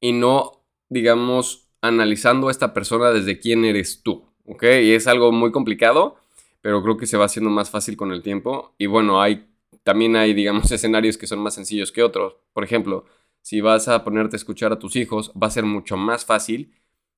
y 0.00 0.12
no, 0.12 0.64
digamos, 0.88 1.68
analizando 1.80 2.48
a 2.48 2.50
esta 2.50 2.72
persona 2.74 3.10
desde 3.10 3.38
quién 3.38 3.64
eres 3.64 4.02
tú, 4.02 4.24
¿ok? 4.46 4.62
Y 4.82 4.92
es 4.92 5.06
algo 5.06 5.32
muy 5.32 5.52
complicado 5.52 6.18
pero 6.66 6.82
creo 6.82 6.96
que 6.96 7.06
se 7.06 7.16
va 7.16 7.26
haciendo 7.26 7.48
más 7.48 7.70
fácil 7.70 7.96
con 7.96 8.10
el 8.10 8.22
tiempo. 8.24 8.74
Y 8.76 8.86
bueno, 8.86 9.22
hay, 9.22 9.46
también 9.84 10.16
hay, 10.16 10.34
digamos, 10.34 10.68
escenarios 10.72 11.16
que 11.16 11.28
son 11.28 11.38
más 11.38 11.54
sencillos 11.54 11.92
que 11.92 12.02
otros. 12.02 12.38
Por 12.52 12.64
ejemplo, 12.64 13.04
si 13.40 13.60
vas 13.60 13.86
a 13.86 14.02
ponerte 14.02 14.34
a 14.34 14.38
escuchar 14.38 14.72
a 14.72 14.78
tus 14.80 14.96
hijos, 14.96 15.30
va 15.40 15.46
a 15.46 15.50
ser 15.50 15.62
mucho 15.62 15.96
más 15.96 16.24
fácil 16.24 16.74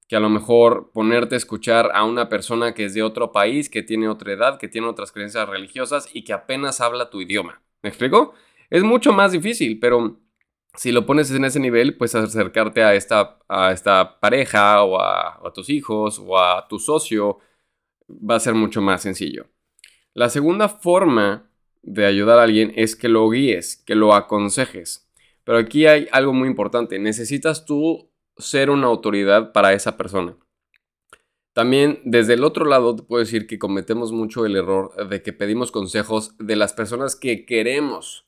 que 0.06 0.16
a 0.16 0.20
lo 0.20 0.28
mejor 0.28 0.90
ponerte 0.92 1.34
a 1.34 1.38
escuchar 1.38 1.92
a 1.94 2.04
una 2.04 2.28
persona 2.28 2.74
que 2.74 2.84
es 2.84 2.92
de 2.92 3.02
otro 3.02 3.32
país, 3.32 3.70
que 3.70 3.82
tiene 3.82 4.10
otra 4.10 4.34
edad, 4.34 4.58
que 4.58 4.68
tiene 4.68 4.86
otras 4.86 5.12
creencias 5.12 5.48
religiosas 5.48 6.10
y 6.12 6.24
que 6.24 6.34
apenas 6.34 6.82
habla 6.82 7.08
tu 7.08 7.22
idioma. 7.22 7.62
¿Me 7.82 7.88
explico? 7.88 8.34
Es 8.68 8.82
mucho 8.82 9.14
más 9.14 9.32
difícil, 9.32 9.80
pero 9.80 10.20
si 10.78 10.92
lo 10.92 11.06
pones 11.06 11.30
en 11.32 11.44
ese 11.44 11.58
nivel, 11.58 11.96
pues 11.96 12.14
acercarte 12.14 12.84
a 12.84 12.94
esta, 12.94 13.40
a 13.48 13.72
esta 13.72 14.20
pareja 14.20 14.84
o 14.84 15.00
a, 15.00 15.40
a 15.44 15.52
tus 15.52 15.70
hijos 15.70 16.22
o 16.24 16.38
a 16.38 16.68
tu 16.68 16.78
socio 16.78 17.38
va 18.08 18.36
a 18.36 18.40
ser 18.40 18.54
mucho 18.54 18.80
más 18.80 19.02
sencillo. 19.02 19.46
La 20.14 20.28
segunda 20.30 20.68
forma 20.68 21.50
de 21.82 22.06
ayudar 22.06 22.38
a 22.38 22.44
alguien 22.44 22.72
es 22.76 22.94
que 22.94 23.08
lo 23.08 23.28
guíes, 23.28 23.82
que 23.86 23.96
lo 23.96 24.14
aconsejes. 24.14 25.10
Pero 25.42 25.58
aquí 25.58 25.86
hay 25.86 26.06
algo 26.12 26.32
muy 26.32 26.46
importante. 26.48 26.98
Necesitas 27.00 27.64
tú 27.64 28.12
ser 28.36 28.70
una 28.70 28.86
autoridad 28.86 29.52
para 29.52 29.72
esa 29.72 29.96
persona. 29.96 30.36
También 31.54 32.00
desde 32.04 32.34
el 32.34 32.44
otro 32.44 32.64
lado 32.64 32.94
te 32.94 33.02
puedo 33.02 33.18
decir 33.18 33.48
que 33.48 33.58
cometemos 33.58 34.12
mucho 34.12 34.46
el 34.46 34.54
error 34.54 35.08
de 35.08 35.22
que 35.22 35.32
pedimos 35.32 35.72
consejos 35.72 36.36
de 36.38 36.54
las 36.54 36.72
personas 36.72 37.16
que 37.16 37.44
queremos, 37.46 38.27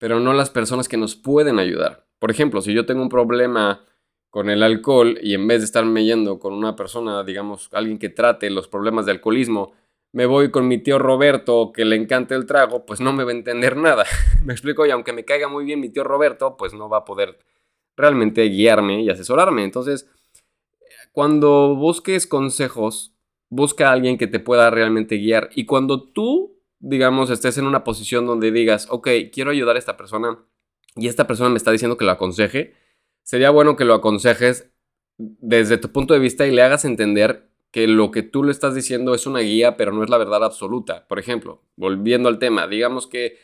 pero 0.00 0.18
no 0.18 0.32
las 0.32 0.48
personas 0.48 0.88
que 0.88 0.96
nos 0.96 1.14
pueden 1.14 1.58
ayudar. 1.58 2.06
Por 2.18 2.30
ejemplo, 2.30 2.62
si 2.62 2.72
yo 2.72 2.86
tengo 2.86 3.02
un 3.02 3.10
problema 3.10 3.84
con 4.30 4.48
el 4.48 4.62
alcohol 4.62 5.18
y 5.22 5.34
en 5.34 5.46
vez 5.46 5.60
de 5.60 5.66
estarme 5.66 6.04
yendo 6.04 6.38
con 6.38 6.54
una 6.54 6.74
persona, 6.74 7.22
digamos, 7.22 7.68
alguien 7.72 7.98
que 7.98 8.08
trate 8.08 8.48
los 8.48 8.66
problemas 8.66 9.04
de 9.04 9.12
alcoholismo, 9.12 9.72
me 10.12 10.24
voy 10.24 10.50
con 10.50 10.66
mi 10.66 10.78
tío 10.78 10.98
Roberto 10.98 11.70
que 11.72 11.84
le 11.84 11.96
encanta 11.96 12.34
el 12.34 12.46
trago, 12.46 12.86
pues 12.86 13.00
no 13.00 13.12
me 13.12 13.24
va 13.24 13.30
a 13.30 13.34
entender 13.34 13.76
nada. 13.76 14.06
me 14.44 14.54
explico, 14.54 14.86
y 14.86 14.90
aunque 14.90 15.12
me 15.12 15.26
caiga 15.26 15.48
muy 15.48 15.66
bien 15.66 15.80
mi 15.80 15.90
tío 15.90 16.02
Roberto, 16.02 16.56
pues 16.56 16.72
no 16.72 16.88
va 16.88 16.98
a 16.98 17.04
poder 17.04 17.38
realmente 17.94 18.42
guiarme 18.44 19.02
y 19.02 19.10
asesorarme. 19.10 19.64
Entonces, 19.64 20.08
cuando 21.12 21.76
busques 21.76 22.26
consejos, 22.26 23.12
busca 23.50 23.90
a 23.90 23.92
alguien 23.92 24.16
que 24.16 24.28
te 24.28 24.40
pueda 24.40 24.70
realmente 24.70 25.16
guiar. 25.16 25.50
Y 25.54 25.66
cuando 25.66 26.04
tú, 26.04 26.59
digamos, 26.80 27.30
estés 27.30 27.58
en 27.58 27.66
una 27.66 27.84
posición 27.84 28.26
donde 28.26 28.50
digas, 28.50 28.88
ok, 28.90 29.08
quiero 29.32 29.50
ayudar 29.50 29.76
a 29.76 29.78
esta 29.78 29.96
persona 29.96 30.38
y 30.96 31.06
esta 31.08 31.26
persona 31.26 31.50
me 31.50 31.56
está 31.56 31.70
diciendo 31.70 31.96
que 31.96 32.04
lo 32.04 32.10
aconseje, 32.10 32.74
sería 33.22 33.50
bueno 33.50 33.76
que 33.76 33.84
lo 33.84 33.94
aconsejes 33.94 34.70
desde 35.16 35.78
tu 35.78 35.92
punto 35.92 36.14
de 36.14 36.20
vista 36.20 36.46
y 36.46 36.50
le 36.50 36.62
hagas 36.62 36.84
entender 36.84 37.50
que 37.70 37.86
lo 37.86 38.10
que 38.10 38.22
tú 38.22 38.42
le 38.42 38.50
estás 38.50 38.74
diciendo 38.74 39.14
es 39.14 39.26
una 39.26 39.40
guía, 39.40 39.76
pero 39.76 39.92
no 39.92 40.02
es 40.02 40.10
la 40.10 40.18
verdad 40.18 40.42
absoluta. 40.42 41.06
Por 41.06 41.18
ejemplo, 41.18 41.62
volviendo 41.76 42.28
al 42.28 42.38
tema, 42.38 42.66
digamos 42.66 43.06
que 43.06 43.38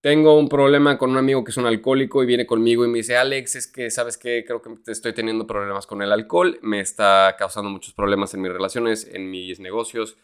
tengo 0.00 0.38
un 0.38 0.48
problema 0.48 0.96
con 0.96 1.10
un 1.10 1.16
amigo 1.16 1.42
que 1.42 1.50
es 1.50 1.56
un 1.56 1.66
alcohólico 1.66 2.22
y 2.22 2.26
viene 2.26 2.46
conmigo 2.46 2.84
y 2.84 2.88
me 2.88 2.98
dice, 2.98 3.16
Alex, 3.16 3.56
es 3.56 3.66
que, 3.66 3.90
¿sabes 3.90 4.16
qué? 4.16 4.44
Creo 4.46 4.62
que 4.62 4.70
estoy 4.86 5.12
teniendo 5.12 5.46
problemas 5.46 5.88
con 5.88 6.02
el 6.02 6.12
alcohol, 6.12 6.58
me 6.62 6.80
está 6.80 7.34
causando 7.36 7.68
muchos 7.68 7.94
problemas 7.94 8.32
en 8.34 8.42
mis 8.42 8.52
relaciones, 8.52 9.08
en 9.12 9.28
mis 9.30 9.58
negocios, 9.58 10.16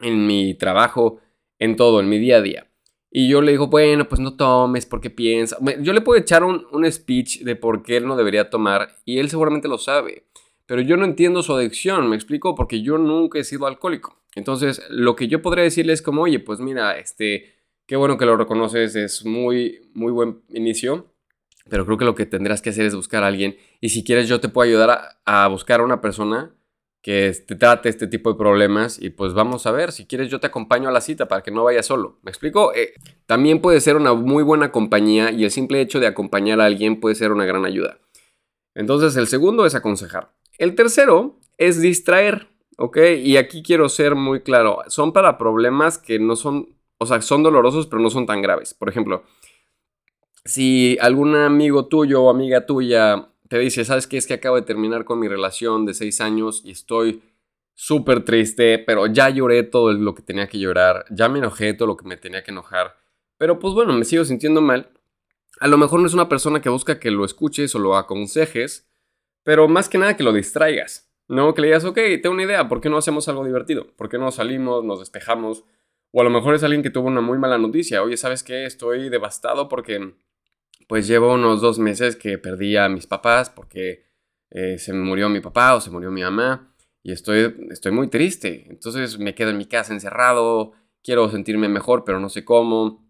en 0.00 0.26
mi 0.26 0.54
trabajo, 0.54 1.20
en 1.58 1.76
todo, 1.76 2.00
en 2.00 2.08
mi 2.08 2.18
día 2.18 2.38
a 2.38 2.42
día. 2.42 2.66
Y 3.10 3.28
yo 3.28 3.40
le 3.40 3.52
digo, 3.52 3.68
bueno, 3.68 4.08
pues 4.08 4.20
no 4.20 4.36
tomes 4.36 4.84
porque 4.86 5.10
piensa. 5.10 5.56
Yo 5.80 5.92
le 5.92 6.00
puedo 6.02 6.20
echar 6.20 6.44
un, 6.44 6.66
speech 6.90 7.40
de 7.40 7.56
por 7.56 7.82
qué 7.82 7.96
él 7.96 8.06
no 8.06 8.16
debería 8.16 8.50
tomar 8.50 8.96
y 9.04 9.18
él 9.18 9.30
seguramente 9.30 9.68
lo 9.68 9.78
sabe. 9.78 10.24
Pero 10.66 10.82
yo 10.82 10.96
no 10.98 11.06
entiendo 11.06 11.42
su 11.42 11.54
adicción, 11.54 12.10
me 12.10 12.16
explico, 12.16 12.54
porque 12.54 12.82
yo 12.82 12.98
nunca 12.98 13.38
he 13.38 13.44
sido 13.44 13.66
alcohólico. 13.66 14.20
Entonces, 14.34 14.82
lo 14.90 15.16
que 15.16 15.26
yo 15.26 15.40
podría 15.40 15.64
decirle 15.64 15.94
es 15.94 16.02
como, 16.02 16.22
oye, 16.22 16.38
pues 16.40 16.60
mira, 16.60 16.98
este, 16.98 17.58
Qué 17.88 17.96
bueno 17.96 18.18
que 18.18 18.26
lo 18.26 18.36
reconoces, 18.36 18.94
es 18.96 19.24
muy, 19.24 19.80
muy 19.94 20.12
buen 20.12 20.42
inicio. 20.50 21.06
Pero 21.70 21.86
creo 21.86 21.96
que 21.96 22.04
lo 22.04 22.14
que 22.14 22.26
tendrás 22.26 22.60
que 22.60 22.68
hacer 22.68 22.84
es 22.84 22.94
buscar 22.94 23.24
a 23.24 23.28
alguien. 23.28 23.56
Y 23.80 23.88
si 23.88 24.04
quieres, 24.04 24.28
yo 24.28 24.40
te 24.40 24.50
puedo 24.50 24.68
ayudar 24.68 25.16
a, 25.24 25.48
buscar 25.48 25.80
a 25.80 25.84
una 25.84 26.02
persona 26.02 26.54
que 27.02 27.32
te 27.46 27.54
trate 27.54 27.88
este 27.88 28.06
tipo 28.06 28.32
de 28.32 28.38
problemas. 28.38 29.00
Y 29.00 29.10
pues 29.10 29.34
vamos 29.34 29.66
a 29.66 29.72
ver, 29.72 29.92
si 29.92 30.06
quieres, 30.06 30.28
yo 30.28 30.40
te 30.40 30.46
acompaño 30.46 30.88
a 30.88 30.92
la 30.92 31.00
cita 31.00 31.28
para 31.28 31.42
que 31.42 31.50
no 31.50 31.64
vayas 31.64 31.86
solo. 31.86 32.18
¿Me 32.22 32.30
explico? 32.30 32.74
Eh, 32.74 32.94
también 33.26 33.60
puede 33.60 33.80
ser 33.80 33.96
una 33.96 34.14
muy 34.14 34.42
buena 34.42 34.72
compañía 34.72 35.30
y 35.30 35.44
el 35.44 35.50
simple 35.50 35.80
hecho 35.80 36.00
de 36.00 36.06
acompañar 36.06 36.60
a 36.60 36.66
alguien 36.66 37.00
puede 37.00 37.14
ser 37.14 37.32
una 37.32 37.44
gran 37.44 37.64
ayuda. 37.64 37.98
Entonces, 38.74 39.16
el 39.16 39.26
segundo 39.26 39.66
es 39.66 39.74
aconsejar. 39.74 40.32
El 40.58 40.74
tercero 40.74 41.38
es 41.56 41.80
distraer. 41.80 42.48
¿Ok? 42.80 42.96
Y 43.24 43.36
aquí 43.36 43.64
quiero 43.64 43.88
ser 43.88 44.14
muy 44.14 44.42
claro. 44.42 44.78
Son 44.86 45.12
para 45.12 45.36
problemas 45.36 45.98
que 45.98 46.20
no 46.20 46.36
son, 46.36 46.76
o 46.98 47.06
sea, 47.06 47.20
son 47.22 47.42
dolorosos, 47.42 47.88
pero 47.88 48.00
no 48.00 48.08
son 48.08 48.24
tan 48.24 48.40
graves. 48.40 48.72
Por 48.72 48.88
ejemplo, 48.88 49.24
si 50.44 50.96
algún 51.00 51.34
amigo 51.34 51.86
tuyo 51.86 52.22
o 52.22 52.30
amiga 52.30 52.66
tuya 52.66 53.30
te 53.48 53.58
dice, 53.58 53.84
¿sabes 53.84 54.06
qué? 54.06 54.16
Es 54.16 54.26
que 54.26 54.34
acabo 54.34 54.56
de 54.56 54.62
terminar 54.62 55.04
con 55.04 55.18
mi 55.18 55.28
relación 55.28 55.86
de 55.86 55.94
seis 55.94 56.20
años 56.20 56.62
y 56.64 56.70
estoy 56.70 57.22
súper 57.74 58.24
triste, 58.24 58.78
pero 58.78 59.06
ya 59.06 59.30
lloré 59.30 59.62
todo 59.62 59.92
lo 59.92 60.14
que 60.14 60.22
tenía 60.22 60.48
que 60.48 60.58
llorar, 60.58 61.04
ya 61.10 61.28
me 61.28 61.38
enojé 61.38 61.74
todo 61.74 61.86
lo 61.86 61.96
que 61.96 62.06
me 62.06 62.16
tenía 62.16 62.42
que 62.42 62.50
enojar, 62.50 62.96
pero 63.36 63.58
pues 63.58 63.72
bueno, 63.72 63.92
me 63.92 64.04
sigo 64.04 64.24
sintiendo 64.24 64.60
mal. 64.60 64.90
A 65.60 65.68
lo 65.68 65.78
mejor 65.78 66.00
no 66.00 66.06
es 66.06 66.14
una 66.14 66.28
persona 66.28 66.60
que 66.60 66.68
busca 66.68 66.98
que 66.98 67.10
lo 67.10 67.24
escuches 67.24 67.74
o 67.74 67.78
lo 67.78 67.96
aconsejes, 67.96 68.88
pero 69.44 69.68
más 69.68 69.88
que 69.88 69.98
nada 69.98 70.16
que 70.16 70.24
lo 70.24 70.32
distraigas, 70.32 71.08
¿no? 71.28 71.54
Que 71.54 71.62
le 71.62 71.68
digas, 71.68 71.84
ok, 71.84 71.98
tengo 72.20 72.32
una 72.32 72.42
idea, 72.42 72.68
¿por 72.68 72.80
qué 72.80 72.90
no 72.90 72.96
hacemos 72.98 73.28
algo 73.28 73.44
divertido? 73.44 73.86
¿Por 73.96 74.08
qué 74.08 74.18
no 74.18 74.30
salimos, 74.30 74.84
nos 74.84 74.98
despejamos? 74.98 75.64
O 76.10 76.20
a 76.20 76.24
lo 76.24 76.30
mejor 76.30 76.54
es 76.54 76.64
alguien 76.64 76.82
que 76.82 76.90
tuvo 76.90 77.06
una 77.06 77.20
muy 77.20 77.38
mala 77.38 77.58
noticia, 77.58 78.02
oye, 78.02 78.16
¿sabes 78.16 78.42
qué? 78.42 78.64
Estoy 78.64 79.08
devastado 79.08 79.68
porque 79.68 80.14
pues 80.86 81.06
llevo 81.06 81.34
unos 81.34 81.60
dos 81.60 81.78
meses 81.78 82.16
que 82.16 82.38
perdí 82.38 82.76
a 82.76 82.88
mis 82.88 83.06
papás 83.06 83.50
porque 83.50 84.04
eh, 84.50 84.78
se 84.78 84.92
murió 84.92 85.28
mi 85.28 85.40
papá 85.40 85.74
o 85.74 85.80
se 85.80 85.90
murió 85.90 86.10
mi 86.10 86.22
mamá 86.22 86.74
y 87.02 87.12
estoy, 87.12 87.54
estoy 87.70 87.92
muy 87.92 88.08
triste. 88.08 88.66
Entonces 88.68 89.18
me 89.18 89.34
quedo 89.34 89.50
en 89.50 89.58
mi 89.58 89.66
casa 89.66 89.92
encerrado, 89.92 90.72
quiero 91.02 91.30
sentirme 91.30 91.68
mejor, 91.68 92.04
pero 92.04 92.20
no 92.20 92.28
sé 92.28 92.44
cómo. 92.44 93.06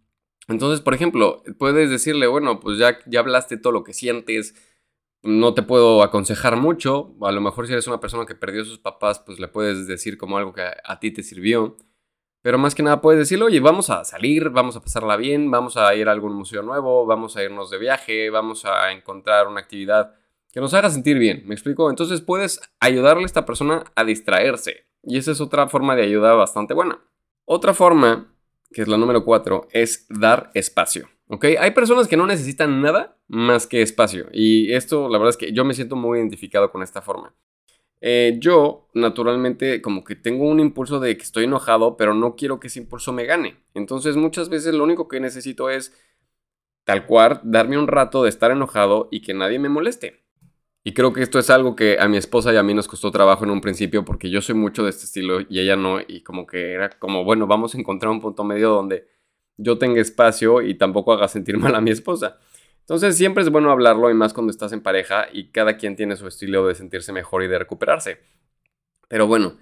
Entonces, 0.48 0.80
por 0.80 0.94
ejemplo, 0.94 1.42
puedes 1.58 1.90
decirle, 1.90 2.26
bueno, 2.26 2.60
pues 2.60 2.78
ya, 2.78 2.98
ya 3.06 3.20
hablaste 3.20 3.58
todo 3.58 3.72
lo 3.72 3.84
que 3.84 3.92
sientes, 3.92 4.54
no 5.22 5.54
te 5.54 5.62
puedo 5.62 6.02
aconsejar 6.02 6.56
mucho, 6.56 7.14
a 7.22 7.32
lo 7.32 7.40
mejor 7.40 7.66
si 7.66 7.72
eres 7.72 7.86
una 7.86 8.00
persona 8.00 8.24
que 8.24 8.34
perdió 8.34 8.62
a 8.62 8.64
sus 8.64 8.78
papás, 8.78 9.18
pues 9.20 9.40
le 9.40 9.48
puedes 9.48 9.86
decir 9.86 10.16
como 10.16 10.38
algo 10.38 10.52
que 10.52 10.62
a 10.62 11.00
ti 11.00 11.10
te 11.10 11.22
sirvió. 11.22 11.76
Pero 12.42 12.58
más 12.58 12.74
que 12.74 12.82
nada 12.82 13.00
puedes 13.00 13.18
decirle, 13.18 13.46
oye, 13.46 13.60
vamos 13.60 13.90
a 13.90 14.04
salir, 14.04 14.50
vamos 14.50 14.76
a 14.76 14.80
pasarla 14.80 15.16
bien, 15.16 15.50
vamos 15.50 15.76
a 15.76 15.94
ir 15.94 16.08
a 16.08 16.12
algún 16.12 16.34
museo 16.34 16.62
nuevo, 16.62 17.04
vamos 17.04 17.36
a 17.36 17.42
irnos 17.42 17.70
de 17.70 17.78
viaje, 17.78 18.30
vamos 18.30 18.64
a 18.64 18.92
encontrar 18.92 19.48
una 19.48 19.60
actividad 19.60 20.14
que 20.52 20.60
nos 20.60 20.72
haga 20.74 20.90
sentir 20.90 21.18
bien. 21.18 21.42
¿Me 21.46 21.54
explico? 21.54 21.90
Entonces 21.90 22.20
puedes 22.20 22.60
ayudarle 22.80 23.24
a 23.24 23.26
esta 23.26 23.44
persona 23.44 23.84
a 23.94 24.04
distraerse. 24.04 24.86
Y 25.02 25.18
esa 25.18 25.32
es 25.32 25.40
otra 25.40 25.68
forma 25.68 25.96
de 25.96 26.02
ayuda 26.02 26.34
bastante 26.34 26.74
buena. 26.74 27.00
Otra 27.44 27.74
forma, 27.74 28.34
que 28.72 28.82
es 28.82 28.88
la 28.88 28.96
número 28.98 29.24
cuatro, 29.24 29.68
es 29.72 30.06
dar 30.08 30.50
espacio. 30.54 31.08
¿Ok? 31.28 31.44
Hay 31.58 31.72
personas 31.72 32.08
que 32.08 32.16
no 32.16 32.26
necesitan 32.26 32.80
nada 32.80 33.18
más 33.26 33.66
que 33.66 33.82
espacio. 33.82 34.26
Y 34.32 34.72
esto, 34.72 35.08
la 35.08 35.18
verdad 35.18 35.30
es 35.30 35.36
que 35.36 35.52
yo 35.52 35.64
me 35.64 35.74
siento 35.74 35.96
muy 35.96 36.18
identificado 36.18 36.70
con 36.70 36.82
esta 36.82 37.02
forma. 37.02 37.34
Eh, 38.00 38.36
yo, 38.38 38.88
naturalmente, 38.94 39.82
como 39.82 40.04
que 40.04 40.14
tengo 40.14 40.48
un 40.48 40.60
impulso 40.60 41.00
de 41.00 41.16
que 41.16 41.22
estoy 41.22 41.44
enojado, 41.44 41.96
pero 41.96 42.14
no 42.14 42.36
quiero 42.36 42.60
que 42.60 42.68
ese 42.68 42.80
impulso 42.80 43.12
me 43.12 43.24
gane. 43.24 43.56
Entonces, 43.74 44.16
muchas 44.16 44.48
veces 44.48 44.74
lo 44.74 44.84
único 44.84 45.08
que 45.08 45.20
necesito 45.20 45.70
es, 45.70 45.92
tal 46.84 47.06
cual, 47.06 47.40
darme 47.44 47.78
un 47.78 47.88
rato 47.88 48.22
de 48.22 48.28
estar 48.28 48.50
enojado 48.50 49.08
y 49.10 49.22
que 49.22 49.34
nadie 49.34 49.58
me 49.58 49.68
moleste. 49.68 50.22
Y 50.84 50.94
creo 50.94 51.12
que 51.12 51.22
esto 51.22 51.38
es 51.38 51.50
algo 51.50 51.76
que 51.76 51.98
a 52.00 52.08
mi 52.08 52.16
esposa 52.16 52.52
y 52.52 52.56
a 52.56 52.62
mí 52.62 52.72
nos 52.72 52.88
costó 52.88 53.10
trabajo 53.10 53.44
en 53.44 53.50
un 53.50 53.60
principio 53.60 54.04
porque 54.04 54.30
yo 54.30 54.40
soy 54.40 54.54
mucho 54.54 54.84
de 54.84 54.90
este 54.90 55.04
estilo 55.04 55.40
y 55.40 55.60
ella 55.60 55.76
no. 55.76 56.00
Y 56.00 56.22
como 56.22 56.46
que 56.46 56.72
era 56.72 56.88
como, 56.90 57.24
bueno, 57.24 57.46
vamos 57.46 57.74
a 57.74 57.78
encontrar 57.78 58.10
un 58.10 58.20
punto 58.20 58.44
medio 58.44 58.70
donde 58.70 59.06
yo 59.58 59.76
tenga 59.76 60.00
espacio 60.00 60.62
y 60.62 60.74
tampoco 60.78 61.12
haga 61.12 61.28
sentir 61.28 61.58
mal 61.58 61.74
a 61.74 61.80
mi 61.80 61.90
esposa. 61.90 62.38
Entonces 62.88 63.18
siempre 63.18 63.42
es 63.42 63.50
bueno 63.50 63.70
hablarlo 63.70 64.10
y 64.10 64.14
más 64.14 64.32
cuando 64.32 64.50
estás 64.50 64.72
en 64.72 64.80
pareja 64.80 65.26
y 65.30 65.50
cada 65.50 65.76
quien 65.76 65.94
tiene 65.94 66.16
su 66.16 66.26
estilo 66.26 66.66
de 66.66 66.74
sentirse 66.74 67.12
mejor 67.12 67.42
y 67.42 67.48
de 67.48 67.58
recuperarse. 67.58 68.20
Pero 69.08 69.26
bueno, 69.26 69.58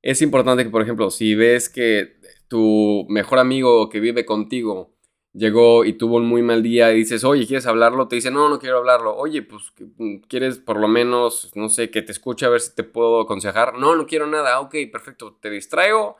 es 0.00 0.22
importante 0.22 0.62
que, 0.62 0.70
por 0.70 0.82
ejemplo, 0.82 1.10
si 1.10 1.34
ves 1.34 1.68
que 1.68 2.20
tu 2.46 3.04
mejor 3.08 3.40
amigo 3.40 3.88
que 3.88 3.98
vive 3.98 4.24
contigo 4.24 4.94
llegó 5.32 5.84
y 5.84 5.94
tuvo 5.94 6.18
un 6.18 6.26
muy 6.26 6.42
mal 6.42 6.62
día 6.62 6.92
y 6.92 6.98
dices, 6.98 7.24
oye, 7.24 7.48
¿quieres 7.48 7.66
hablarlo? 7.66 8.06
Te 8.06 8.14
dice, 8.16 8.30
no, 8.30 8.48
no 8.48 8.60
quiero 8.60 8.78
hablarlo. 8.78 9.16
Oye, 9.16 9.42
pues, 9.42 9.72
mm, 9.96 10.18
¿quieres 10.28 10.58
por 10.58 10.78
lo 10.78 10.86
menos, 10.86 11.50
no 11.56 11.68
sé, 11.70 11.90
que 11.90 12.02
te 12.02 12.12
escuche 12.12 12.46
a 12.46 12.48
ver 12.48 12.60
si 12.60 12.76
te 12.76 12.84
puedo 12.84 13.20
aconsejar? 13.20 13.74
No, 13.76 13.96
no 13.96 14.06
quiero 14.06 14.28
nada. 14.28 14.60
Ok, 14.60 14.76
perfecto. 14.92 15.36
¿Te 15.40 15.50
distraigo? 15.50 16.16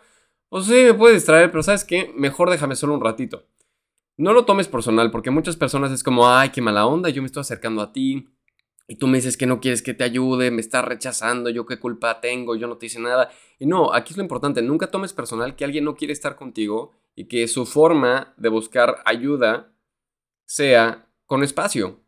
O 0.49 0.61
sí, 0.61 0.75
me 0.75 0.95
puedes 0.95 1.19
distraer, 1.19 1.53
pero 1.53 1.62
¿sabes 1.62 1.85
qué? 1.85 2.12
Mejor 2.17 2.50
déjame 2.50 2.75
solo 2.75 2.95
un 2.95 3.00
ratito. 3.00 3.45
No 4.18 4.32
lo 4.32 4.44
tomes 4.44 4.66
personal, 4.66 5.12
porque 5.12 5.30
muchas 5.30 5.54
personas 5.54 5.92
es 5.92 6.02
como, 6.02 6.28
ay, 6.28 6.50
qué 6.50 6.60
mala 6.60 6.87
onda, 6.87 7.08
yo 7.08 7.22
me 7.22 7.26
estoy 7.26 7.42
acercando 7.42 7.80
a 7.80 7.92
ti. 7.92 8.28
Y 8.88 8.96
tú 8.96 9.06
me 9.06 9.18
dices 9.18 9.37
que 9.37 9.46
no 9.46 9.60
quieres 9.60 9.80
que 9.80 9.94
te 9.94 10.02
ayude, 10.02 10.50
me 10.50 10.60
estás 10.60 10.84
rechazando, 10.84 11.50
yo 11.50 11.66
qué 11.66 11.78
culpa 11.78 12.20
tengo, 12.20 12.56
yo 12.56 12.66
no 12.66 12.78
te 12.78 12.87
hice 12.87 12.98
nada. 12.98 13.30
Y 13.60 13.66
no, 13.66 13.94
aquí 13.94 14.12
es 14.12 14.16
lo 14.16 14.25
importante, 14.25 14.60
nunca 14.60 14.90
tomes 14.90 15.12
personal 15.12 15.54
que 15.54 15.64
alguien 15.64 15.84
no 15.84 15.94
quiere 15.94 16.12
estar 16.12 16.34
contigo 16.34 16.92
y 17.14 17.26
que 17.26 17.46
su 17.46 17.64
forma 17.64 18.34
de 18.37 18.48
buscar 18.48 19.02
ayuda 19.04 19.72
sea 20.46 21.06
con 21.26 21.44
espacio. 21.44 22.00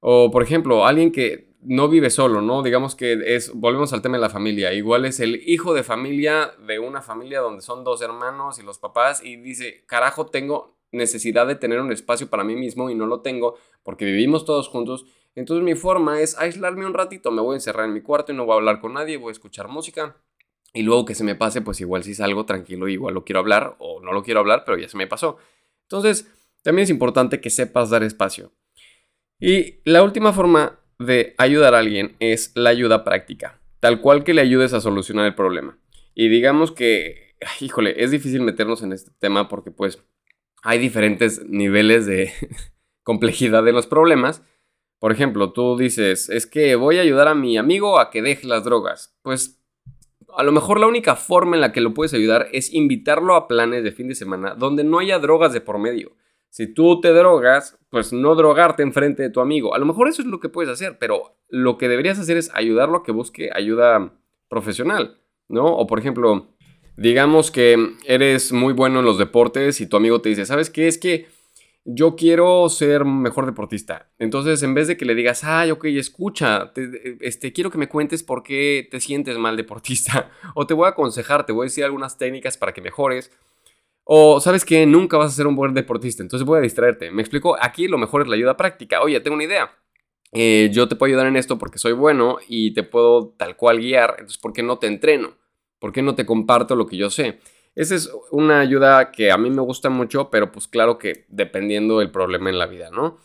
O, 0.00 0.30
por 0.30 0.42
ejemplo, 0.42 0.84
alguien 0.84 1.10
que 1.10 1.56
no 1.62 1.88
vive 1.88 2.10
solo, 2.10 2.42
¿no? 2.42 2.62
Digamos 2.62 2.94
que 2.94 3.34
es, 3.34 3.50
volvemos 3.54 3.94
al 3.94 4.02
tema 4.02 4.18
de 4.18 4.22
la 4.22 4.28
familia, 4.28 4.74
igual 4.74 5.06
es 5.06 5.20
el 5.20 5.42
hijo 5.48 5.72
de 5.72 5.84
familia 5.84 6.52
de 6.66 6.78
una 6.80 7.00
familia 7.00 7.40
donde 7.40 7.62
son 7.62 7.82
dos 7.82 8.02
hermanos 8.02 8.58
y 8.58 8.62
los 8.62 8.78
papás 8.78 9.24
y 9.24 9.36
dice, 9.36 9.84
carajo, 9.86 10.26
tengo 10.26 10.75
necesidad 10.96 11.46
de 11.46 11.54
tener 11.54 11.80
un 11.80 11.92
espacio 11.92 12.28
para 12.28 12.44
mí 12.44 12.56
mismo 12.56 12.90
y 12.90 12.94
no 12.94 13.06
lo 13.06 13.20
tengo 13.20 13.56
porque 13.82 14.04
vivimos 14.04 14.44
todos 14.44 14.68
juntos. 14.68 15.06
Entonces 15.34 15.64
mi 15.64 15.74
forma 15.74 16.20
es 16.20 16.36
aislarme 16.38 16.86
un 16.86 16.94
ratito, 16.94 17.30
me 17.30 17.42
voy 17.42 17.54
a 17.54 17.56
encerrar 17.56 17.86
en 17.86 17.94
mi 17.94 18.00
cuarto 18.00 18.32
y 18.32 18.34
no 18.34 18.46
voy 18.46 18.54
a 18.54 18.56
hablar 18.56 18.80
con 18.80 18.94
nadie, 18.94 19.16
voy 19.16 19.28
a 19.28 19.32
escuchar 19.32 19.68
música 19.68 20.16
y 20.76 20.82
luego 20.82 21.04
que 21.04 21.14
se 21.14 21.24
me 21.24 21.34
pase, 21.34 21.62
pues 21.62 21.80
igual 21.80 22.04
si 22.04 22.14
salgo 22.14 22.44
tranquilo, 22.44 22.88
igual 22.88 23.14
lo 23.14 23.24
quiero 23.24 23.40
hablar 23.40 23.76
o 23.78 24.00
no 24.00 24.12
lo 24.12 24.22
quiero 24.22 24.40
hablar, 24.40 24.64
pero 24.66 24.76
ya 24.76 24.88
se 24.88 24.98
me 24.98 25.06
pasó. 25.06 25.38
Entonces, 25.82 26.30
también 26.62 26.84
es 26.84 26.90
importante 26.90 27.40
que 27.40 27.48
sepas 27.48 27.90
dar 27.90 28.02
espacio. 28.02 28.52
Y 29.40 29.80
la 29.84 30.02
última 30.02 30.32
forma 30.32 30.78
de 30.98 31.34
ayudar 31.38 31.74
a 31.74 31.78
alguien 31.78 32.16
es 32.20 32.52
la 32.54 32.70
ayuda 32.70 33.04
práctica, 33.04 33.60
tal 33.80 34.00
cual 34.00 34.24
que 34.24 34.34
le 34.34 34.42
ayudes 34.42 34.72
a 34.72 34.80
solucionar 34.80 35.26
el 35.26 35.34
problema. 35.34 35.78
Y 36.14 36.28
digamos 36.28 36.72
que, 36.72 37.36
híjole, 37.60 38.02
es 38.02 38.10
difícil 38.10 38.42
meternos 38.42 38.82
en 38.82 38.92
este 38.92 39.12
tema 39.18 39.48
porque 39.48 39.70
pues 39.70 40.02
hay 40.66 40.80
diferentes 40.80 41.46
niveles 41.48 42.06
de 42.06 42.32
complejidad 43.04 43.62
de 43.62 43.72
los 43.72 43.86
problemas. 43.86 44.42
Por 44.98 45.12
ejemplo, 45.12 45.52
tú 45.52 45.76
dices, 45.76 46.28
es 46.28 46.44
que 46.44 46.74
voy 46.74 46.98
a 46.98 47.02
ayudar 47.02 47.28
a 47.28 47.36
mi 47.36 47.56
amigo 47.56 48.00
a 48.00 48.10
que 48.10 48.20
deje 48.20 48.48
las 48.48 48.64
drogas. 48.64 49.16
Pues 49.22 49.62
a 50.36 50.42
lo 50.42 50.50
mejor 50.50 50.80
la 50.80 50.88
única 50.88 51.14
forma 51.14 51.54
en 51.54 51.60
la 51.60 51.70
que 51.70 51.80
lo 51.80 51.94
puedes 51.94 52.14
ayudar 52.14 52.48
es 52.52 52.74
invitarlo 52.74 53.36
a 53.36 53.46
planes 53.46 53.84
de 53.84 53.92
fin 53.92 54.08
de 54.08 54.16
semana 54.16 54.56
donde 54.56 54.82
no 54.82 54.98
haya 54.98 55.20
drogas 55.20 55.52
de 55.52 55.60
por 55.60 55.78
medio. 55.78 56.16
Si 56.50 56.66
tú 56.66 57.00
te 57.00 57.12
drogas, 57.12 57.78
pues 57.88 58.12
no 58.12 58.34
drogarte 58.34 58.82
enfrente 58.82 59.22
de 59.22 59.30
tu 59.30 59.40
amigo. 59.40 59.72
A 59.72 59.78
lo 59.78 59.86
mejor 59.86 60.08
eso 60.08 60.22
es 60.22 60.26
lo 60.26 60.40
que 60.40 60.48
puedes 60.48 60.72
hacer, 60.72 60.98
pero 60.98 61.38
lo 61.48 61.78
que 61.78 61.88
deberías 61.88 62.18
hacer 62.18 62.38
es 62.38 62.50
ayudarlo 62.54 62.98
a 62.98 63.02
que 63.04 63.12
busque 63.12 63.50
ayuda 63.54 64.18
profesional, 64.48 65.20
¿no? 65.46 65.64
O 65.64 65.86
por 65.86 66.00
ejemplo, 66.00 66.55
digamos 66.96 67.50
que 67.50 67.94
eres 68.04 68.52
muy 68.52 68.72
bueno 68.72 69.00
en 69.00 69.04
los 69.04 69.18
deportes 69.18 69.80
y 69.80 69.86
tu 69.86 69.96
amigo 69.96 70.20
te 70.20 70.28
dice, 70.28 70.46
¿sabes 70.46 70.70
qué? 70.70 70.88
Es 70.88 70.98
que 70.98 71.26
yo 71.84 72.16
quiero 72.16 72.68
ser 72.68 73.04
mejor 73.04 73.46
deportista. 73.46 74.10
Entonces, 74.18 74.62
en 74.64 74.74
vez 74.74 74.88
de 74.88 74.96
que 74.96 75.04
le 75.04 75.14
digas, 75.14 75.44
ay, 75.44 75.70
ok, 75.70 75.84
escucha, 75.84 76.72
este, 77.20 77.52
quiero 77.52 77.70
que 77.70 77.78
me 77.78 77.88
cuentes 77.88 78.24
por 78.24 78.42
qué 78.42 78.88
te 78.90 78.98
sientes 78.98 79.38
mal 79.38 79.56
deportista, 79.56 80.32
o 80.54 80.66
te 80.66 80.74
voy 80.74 80.86
a 80.86 80.90
aconsejar, 80.90 81.46
te 81.46 81.52
voy 81.52 81.64
a 81.64 81.68
decir 81.68 81.84
algunas 81.84 82.18
técnicas 82.18 82.58
para 82.58 82.74
que 82.74 82.80
mejores, 82.80 83.30
o 84.02 84.40
sabes 84.40 84.64
que 84.64 84.84
nunca 84.86 85.16
vas 85.16 85.32
a 85.32 85.36
ser 85.36 85.46
un 85.46 85.56
buen 85.56 85.74
deportista, 85.74 86.22
entonces 86.22 86.46
voy 86.46 86.58
a 86.58 86.62
distraerte. 86.62 87.10
Me 87.10 87.22
explico, 87.22 87.56
aquí 87.60 87.88
lo 87.88 87.98
mejor 87.98 88.22
es 88.22 88.28
la 88.28 88.36
ayuda 88.36 88.56
práctica. 88.56 89.00
Oye, 89.00 89.20
tengo 89.20 89.34
una 89.34 89.44
idea. 89.44 89.70
Eh, 90.32 90.70
yo 90.72 90.88
te 90.88 90.96
puedo 90.96 91.10
ayudar 91.10 91.26
en 91.26 91.36
esto 91.36 91.58
porque 91.58 91.78
soy 91.78 91.92
bueno 91.92 92.38
y 92.48 92.72
te 92.72 92.82
puedo 92.82 93.34
tal 93.36 93.56
cual 93.56 93.78
guiar, 93.78 94.10
entonces, 94.18 94.38
¿por 94.38 94.52
qué 94.52 94.62
no 94.62 94.78
te 94.78 94.86
entreno? 94.86 95.34
¿Por 95.86 95.92
qué 95.92 96.02
no 96.02 96.16
te 96.16 96.26
comparto 96.26 96.74
lo 96.74 96.88
que 96.88 96.96
yo 96.96 97.10
sé? 97.10 97.38
Esa 97.76 97.94
es 97.94 98.10
una 98.32 98.58
ayuda 98.58 99.12
que 99.12 99.30
a 99.30 99.38
mí 99.38 99.50
me 99.50 99.62
gusta 99.62 99.88
mucho, 99.88 100.30
pero 100.30 100.50
pues 100.50 100.66
claro 100.66 100.98
que 100.98 101.26
dependiendo 101.28 102.00
del 102.00 102.10
problema 102.10 102.50
en 102.50 102.58
la 102.58 102.66
vida, 102.66 102.90
¿no? 102.90 103.18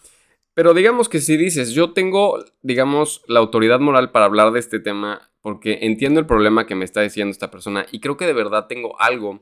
Pero 0.54 0.76
digamos 0.76 1.10
que 1.10 1.22
si 1.22 1.38
dices, 1.38 1.72
yo 1.72 1.94
tengo, 1.94 2.38
digamos, 2.62 3.24
la 3.28 3.40
autoridad 3.40 3.80
moral 3.80 4.12
para 4.12 4.26
hablar 4.26 4.52
de 4.52 4.60
este 4.60 4.80
tema 4.80 5.32
porque 5.42 5.80
entiendo 5.82 6.20
el 6.20 6.28
problema 6.28 6.68
que 6.68 6.76
me 6.76 6.86
está 6.86 7.02
diciendo 7.02 7.32
esta 7.32 7.50
persona 7.50 7.88
y 7.92 8.00
creo 8.00 8.16
que 8.16 8.28
de 8.28 8.34
verdad 8.34 8.68
tengo 8.68 8.94
algo 9.02 9.42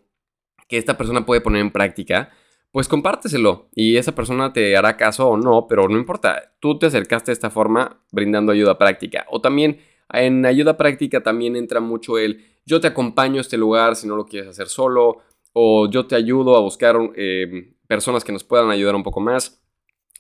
que 0.70 0.78
esta 0.78 0.96
persona 0.96 1.26
puede 1.26 1.42
poner 1.42 1.60
en 1.60 1.72
práctica, 1.72 2.30
pues 2.72 2.88
compárteselo 2.88 3.68
y 3.76 3.98
esa 3.98 4.16
persona 4.16 4.54
te 4.54 4.78
hará 4.78 4.96
caso 4.96 5.28
o 5.28 5.36
no, 5.36 5.68
pero 5.68 5.90
no 5.90 5.98
importa, 5.98 6.54
tú 6.62 6.80
te 6.80 6.86
acercaste 6.86 7.32
de 7.32 7.34
esta 7.34 7.50
forma 7.50 8.02
brindando 8.14 8.54
ayuda 8.54 8.78
práctica. 8.78 9.26
O 9.30 9.42
también 9.42 9.82
en 10.14 10.46
ayuda 10.46 10.78
práctica 10.78 11.22
también 11.22 11.56
entra 11.56 11.80
mucho 11.80 12.18
el 12.18 12.44
yo 12.66 12.80
te 12.80 12.88
acompaño 12.88 13.40
a 13.40 13.42
este 13.42 13.58
lugar 13.58 13.96
si 13.96 14.08
no 14.08 14.16
lo 14.16 14.26
quieres 14.26 14.50
hacer 14.50 14.68
solo, 14.68 15.18
o 15.54 15.90
yo 15.90 16.06
te 16.06 16.16
ayudo 16.16 16.56
a 16.56 16.60
buscar 16.60 16.96
eh, 17.16 17.74
personas 17.88 18.24
que 18.24 18.32
nos 18.32 18.44
puedan 18.44 18.70
ayudar 18.70 18.96
un 18.96 19.02
poco 19.02 19.20
más. 19.20 19.64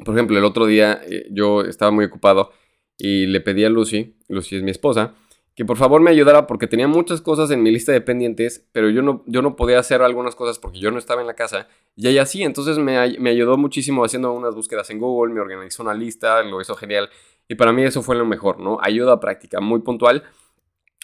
Por 0.04 0.16
ejemplo, 0.16 0.38
el 0.38 0.44
otro 0.44 0.66
día 0.66 1.00
eh, 1.08 1.28
yo 1.30 1.62
estaba 1.62 1.92
muy 1.92 2.06
ocupado 2.06 2.52
y 2.98 3.28
le 3.28 3.40
pedí 3.42 3.66
a 3.66 3.70
Lucy, 3.70 4.16
Lucy 4.28 4.56
es 4.56 4.64
mi 4.64 4.72
esposa, 4.72 5.14
que 5.54 5.64
por 5.64 5.78
favor 5.78 6.02
me 6.02 6.10
ayudara 6.10 6.48
porque 6.48 6.68
tenía 6.68 6.88
muchas 6.88 7.22
cosas 7.22 7.52
en 7.52 7.62
mi 7.62 7.70
lista 7.70 7.92
de 7.92 8.02
pendientes, 8.02 8.68
pero 8.72 8.90
yo 8.90 9.02
no, 9.02 9.24
yo 9.28 9.42
no 9.42 9.56
podía 9.56 9.78
hacer 9.78 10.02
algunas 10.02 10.36
cosas 10.36 10.58
porque 10.58 10.80
yo 10.80 10.90
no 10.90 10.98
estaba 10.98 11.22
en 11.22 11.28
la 11.28 11.36
casa 11.36 11.68
y 11.96 12.08
ella 12.08 12.26
sí, 12.26 12.44
entonces 12.44 12.80
me, 12.80 13.20
me 13.20 13.30
ayudó 13.30 13.58
muchísimo 13.58 14.04
haciendo 14.04 14.32
unas 14.32 14.56
búsquedas 14.56 14.90
en 14.90 15.00
Google, 15.00 15.34
me 15.34 15.42
organizó 15.42 15.84
una 15.84 15.94
lista, 15.94 16.42
lo 16.44 16.62
hizo 16.62 16.76
genial 16.76 17.10
y 17.50 17.56
para 17.56 17.74
mí 17.74 17.84
eso 17.84 18.02
fue 18.04 18.16
lo 18.16 18.26
mejor, 18.26 18.60
¿no? 18.60 18.78
Ayuda 18.82 19.20
práctica 19.20 19.60
muy 19.60 19.80
puntual 19.80 20.24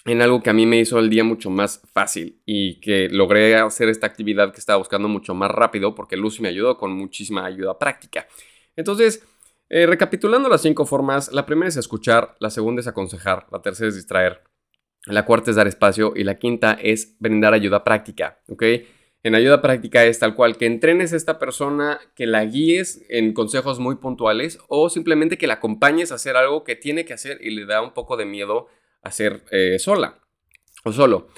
en 0.05 0.21
algo 0.21 0.41
que 0.43 0.51
a 0.51 0.53
mí 0.53 0.67
me 0.67 0.79
hizo 0.79 0.99
el 0.99 1.09
día 1.09 1.23
mucho 1.23 1.49
más 1.49 1.81
fácil 1.91 2.39
y 2.45 2.79
que 2.79 3.09
logré 3.09 3.55
hacer 3.55 3.89
esta 3.89 4.05
actividad 4.05 4.53
que 4.53 4.59
estaba 4.59 4.77
buscando 4.77 5.07
mucho 5.07 5.33
más 5.33 5.49
rápido 5.49 5.95
porque 5.95 6.15
Lucy 6.15 6.43
me 6.43 6.49
ayudó 6.49 6.77
con 6.77 6.91
muchísima 6.91 7.43
ayuda 7.43 7.79
práctica. 7.79 8.27
Entonces, 8.75 9.27
eh, 9.67 9.87
recapitulando 9.87 10.47
las 10.47 10.61
cinco 10.61 10.85
formas, 10.85 11.31
la 11.33 11.47
primera 11.47 11.67
es 11.67 11.77
escuchar, 11.77 12.35
la 12.39 12.51
segunda 12.51 12.81
es 12.81 12.87
aconsejar, 12.87 13.47
la 13.51 13.63
tercera 13.63 13.89
es 13.89 13.95
distraer, 13.95 14.43
la 15.07 15.25
cuarta 15.25 15.49
es 15.49 15.57
dar 15.57 15.67
espacio 15.67 16.13
y 16.15 16.23
la 16.23 16.37
quinta 16.37 16.73
es 16.73 17.15
brindar 17.19 17.55
ayuda 17.55 17.83
práctica, 17.83 18.39
¿ok? 18.47 18.63
En 19.25 19.33
ayuda 19.33 19.59
práctica 19.59 20.05
es 20.05 20.19
tal 20.19 20.35
cual 20.35 20.55
que 20.55 20.67
entrenes 20.67 21.11
a 21.11 21.15
esta 21.15 21.39
persona, 21.39 21.99
que 22.13 22.27
la 22.27 22.45
guíes 22.45 23.03
en 23.09 23.33
consejos 23.33 23.79
muy 23.79 23.95
puntuales 23.95 24.59
o 24.67 24.87
simplemente 24.87 25.39
que 25.39 25.47
la 25.47 25.55
acompañes 25.55 26.11
a 26.11 26.15
hacer 26.15 26.37
algo 26.37 26.63
que 26.63 26.75
tiene 26.75 27.05
que 27.05 27.13
hacer 27.13 27.39
y 27.41 27.49
le 27.49 27.65
da 27.65 27.81
un 27.81 27.95
poco 27.95 28.17
de 28.17 28.25
miedo 28.25 28.67
hacer 29.01 29.43
eh, 29.49 29.79
sola 29.79 30.19
o 30.83 30.91
solo. 30.91 31.29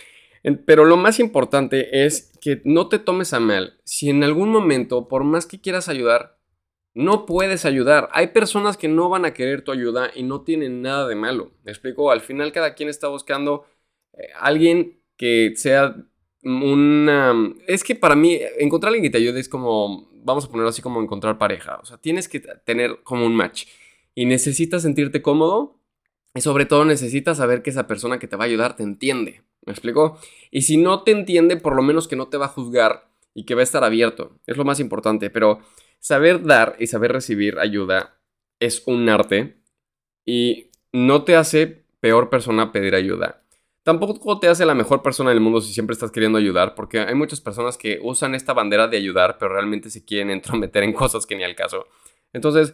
Pero 0.66 0.84
lo 0.84 0.98
más 0.98 1.18
importante 1.22 2.06
es 2.06 2.38
que 2.42 2.62
no 2.66 2.90
te 2.90 3.00
tomes 3.00 3.32
a 3.32 3.40
mal 3.40 3.80
si 3.86 4.10
en 4.10 4.22
algún 4.22 4.50
momento, 4.50 5.08
por 5.08 5.24
más 5.24 5.46
que 5.46 5.62
quieras 5.62 5.88
ayudar, 5.88 6.38
no 6.94 7.26
puedes 7.26 7.64
ayudar. 7.64 8.10
Hay 8.12 8.28
personas 8.28 8.76
que 8.76 8.90
no 8.90 9.08
van 9.08 9.24
a 9.24 9.34
querer 9.34 9.62
tu 9.62 9.72
ayuda 9.72 10.12
y 10.14 10.24
no 10.24 10.42
tienen 10.42 10.82
nada 10.82 11.08
de 11.08 11.16
malo. 11.16 11.54
Me 11.64 11.72
explico, 11.72 12.12
al 12.12 12.20
final 12.20 12.52
cada 12.52 12.76
quien 12.76 12.90
está 12.90 13.08
buscando 13.08 13.66
eh, 14.12 14.28
alguien 14.36 15.00
que 15.16 15.54
sea 15.56 15.96
una... 16.44 17.34
Es 17.68 17.84
que 17.84 17.96
para 17.96 18.16
mí 18.16 18.40
encontrar 18.60 18.90
a 18.90 18.92
alguien 18.92 19.12
que 19.12 19.18
te 19.18 19.24
ayude 19.24 19.40
es 19.40 19.50
como, 19.50 20.10
vamos 20.24 20.46
a 20.46 20.50
ponerlo 20.50 20.70
así 20.70 20.82
como 20.82 21.02
encontrar 21.02 21.38
pareja. 21.38 21.80
O 21.82 21.86
sea, 21.86 21.98
tienes 21.98 22.28
que 22.28 22.40
tener 22.40 23.04
como 23.04 23.26
un 23.26 23.36
match 23.36 23.66
y 24.16 24.26
necesitas 24.26 24.84
sentirte 24.84 25.22
cómodo 25.22 25.80
y 26.34 26.42
sobre 26.42 26.66
todo 26.66 26.86
necesitas 26.86 27.38
saber 27.38 27.64
que 27.64 27.70
esa 27.70 27.88
persona 27.88 28.20
que 28.20 28.28
te 28.28 28.36
va 28.36 28.46
a 28.46 28.48
ayudar 28.48 28.76
te 28.76 28.84
entiende. 28.84 29.44
¿Me 29.66 29.74
explico? 29.74 30.20
Y 30.52 30.62
si 30.62 30.78
no 30.78 31.04
te 31.04 31.12
entiende, 31.12 31.58
por 31.58 31.76
lo 31.76 31.84
menos 31.84 32.08
que 32.08 32.16
no 32.16 32.28
te 32.28 32.38
va 32.38 32.46
a 32.46 32.50
juzgar 32.50 33.10
y 33.34 33.46
que 33.46 33.56
va 33.56 33.62
a 33.62 33.64
estar 33.64 33.84
abierto. 33.84 34.40
Es 34.48 34.56
lo 34.56 34.64
más 34.64 34.80
importante. 34.80 35.30
Pero 35.30 35.60
Saber 36.00 36.44
dar 36.44 36.76
y 36.80 36.88
saber 36.88 37.12
recibir 37.12 37.60
ayuda 37.60 38.20
es 38.60 38.84
un 38.86 39.10
arte 39.10 39.58
y 40.26 40.72
no 40.92 41.24
te 41.24 41.36
hace 41.36 41.86
peor 42.00 42.30
persona 42.30 42.72
pedir 42.72 42.96
ayuda. 42.96 43.44
Tampoco 43.88 44.38
te 44.38 44.50
hace 44.50 44.66
la 44.66 44.76
mejor 44.76 45.02
persona 45.02 45.30
del 45.30 45.40
mundo 45.40 45.62
si 45.62 45.74
siempre 45.74 45.94
estás 45.94 46.12
queriendo 46.12 46.38
ayudar, 46.38 46.76
porque 46.76 47.00
hay 47.00 47.16
muchas 47.16 47.40
personas 47.40 47.78
que 47.78 48.02
usan 48.04 48.36
esta 48.36 48.52
bandera 48.52 48.90
de 48.90 48.98
ayudar, 48.98 49.38
pero 49.38 49.54
realmente 49.54 49.90
se 49.90 50.04
quieren 50.04 50.30
entrometer 50.30 50.84
en 50.84 50.92
cosas 50.94 51.26
que 51.26 51.38
ni 51.38 51.46
al 51.46 51.56
caso. 51.56 51.86
Entonces, 52.34 52.74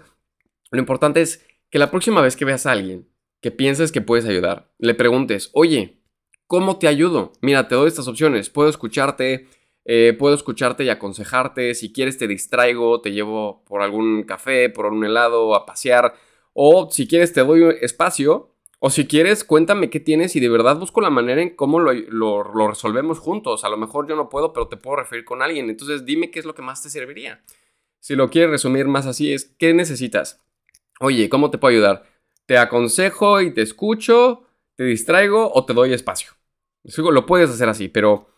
lo 0.71 0.79
importante 0.79 1.21
es 1.21 1.45
que 1.69 1.77
la 1.77 1.91
próxima 1.91 2.19
vez 2.19 2.35
que 2.35 2.45
veas 2.45 2.65
a 2.65 2.71
alguien 2.71 3.07
que 3.41 3.51
pienses 3.51 3.91
que 3.91 4.01
puedes 4.01 4.25
ayudar, 4.25 4.73
le 4.79 4.95
preguntes, 4.95 5.51
oye, 5.53 6.01
¿cómo 6.47 6.79
te 6.79 6.87
ayudo? 6.87 7.33
Mira, 7.41 7.67
te 7.67 7.75
doy 7.75 7.89
estas 7.89 8.07
opciones, 8.07 8.49
puedo 8.49 8.67
escucharte, 8.67 9.47
eh, 9.85 10.15
puedo 10.17 10.33
escucharte 10.33 10.83
y 10.83 10.89
aconsejarte. 10.89 11.75
Si 11.75 11.93
quieres 11.93 12.17
te 12.17 12.27
distraigo, 12.27 13.01
te 13.01 13.11
llevo 13.11 13.63
por 13.65 13.83
algún 13.83 14.23
café, 14.23 14.71
por 14.71 14.87
un 14.87 15.05
helado, 15.05 15.53
a 15.53 15.67
pasear. 15.67 16.15
O 16.53 16.89
si 16.89 17.07
quieres 17.07 17.33
te 17.33 17.41
doy 17.41 17.75
espacio. 17.81 18.52
O 18.85 18.89
si 18.89 19.07
quieres, 19.07 19.45
cuéntame 19.45 19.89
qué 19.89 20.01
tienes 20.01 20.35
y 20.35 20.41
de 20.41 20.49
verdad 20.49 20.77
busco 20.77 20.99
la 20.99 21.09
manera 21.09 21.41
en 21.41 21.55
cómo 21.55 21.79
lo, 21.79 21.93
lo, 21.93 22.67
resolvemos 22.67 23.19
juntos. 23.19 23.63
A 23.63 23.69
lo 23.69 23.77
mejor 23.77 24.09
yo 24.09 24.17
no 24.17 24.27
puedo, 24.27 24.51
pero 24.51 24.67
te 24.67 24.75
puedo 24.75 24.97
referir 24.97 25.23
con 25.23 25.41
alguien. 25.41 25.69
Entonces 25.69 26.05
dime 26.05 26.31
qué 26.31 26.39
es 26.39 26.45
lo 26.45 26.53
que 26.53 26.61
más 26.61 26.83
te 26.83 26.89
serviría. 26.89 27.41
Si 27.99 28.15
lo 28.15 28.29
quieres 28.29 28.49
resumir 28.49 28.87
más 28.87 29.05
así 29.05 29.31
es, 29.31 29.55
¿qué 29.57 29.73
necesitas? 29.73 30.43
Oye, 30.99 31.29
¿cómo 31.29 31.49
te 31.49 31.57
puedo 31.57 31.71
ayudar? 31.71 32.03
¿Te 32.45 32.57
aconsejo 32.57 33.39
y 33.39 33.53
te 33.53 33.61
escucho? 33.61 34.43
¿Te 34.75 34.83
distraigo 34.83 35.53
o 35.53 35.65
te 35.65 35.73
doy 35.73 35.93
espacio? 35.93 36.33
Lo 36.97 37.25
puedes 37.25 37.49
hacer 37.49 37.69
así, 37.69 37.87
pero 37.87 38.33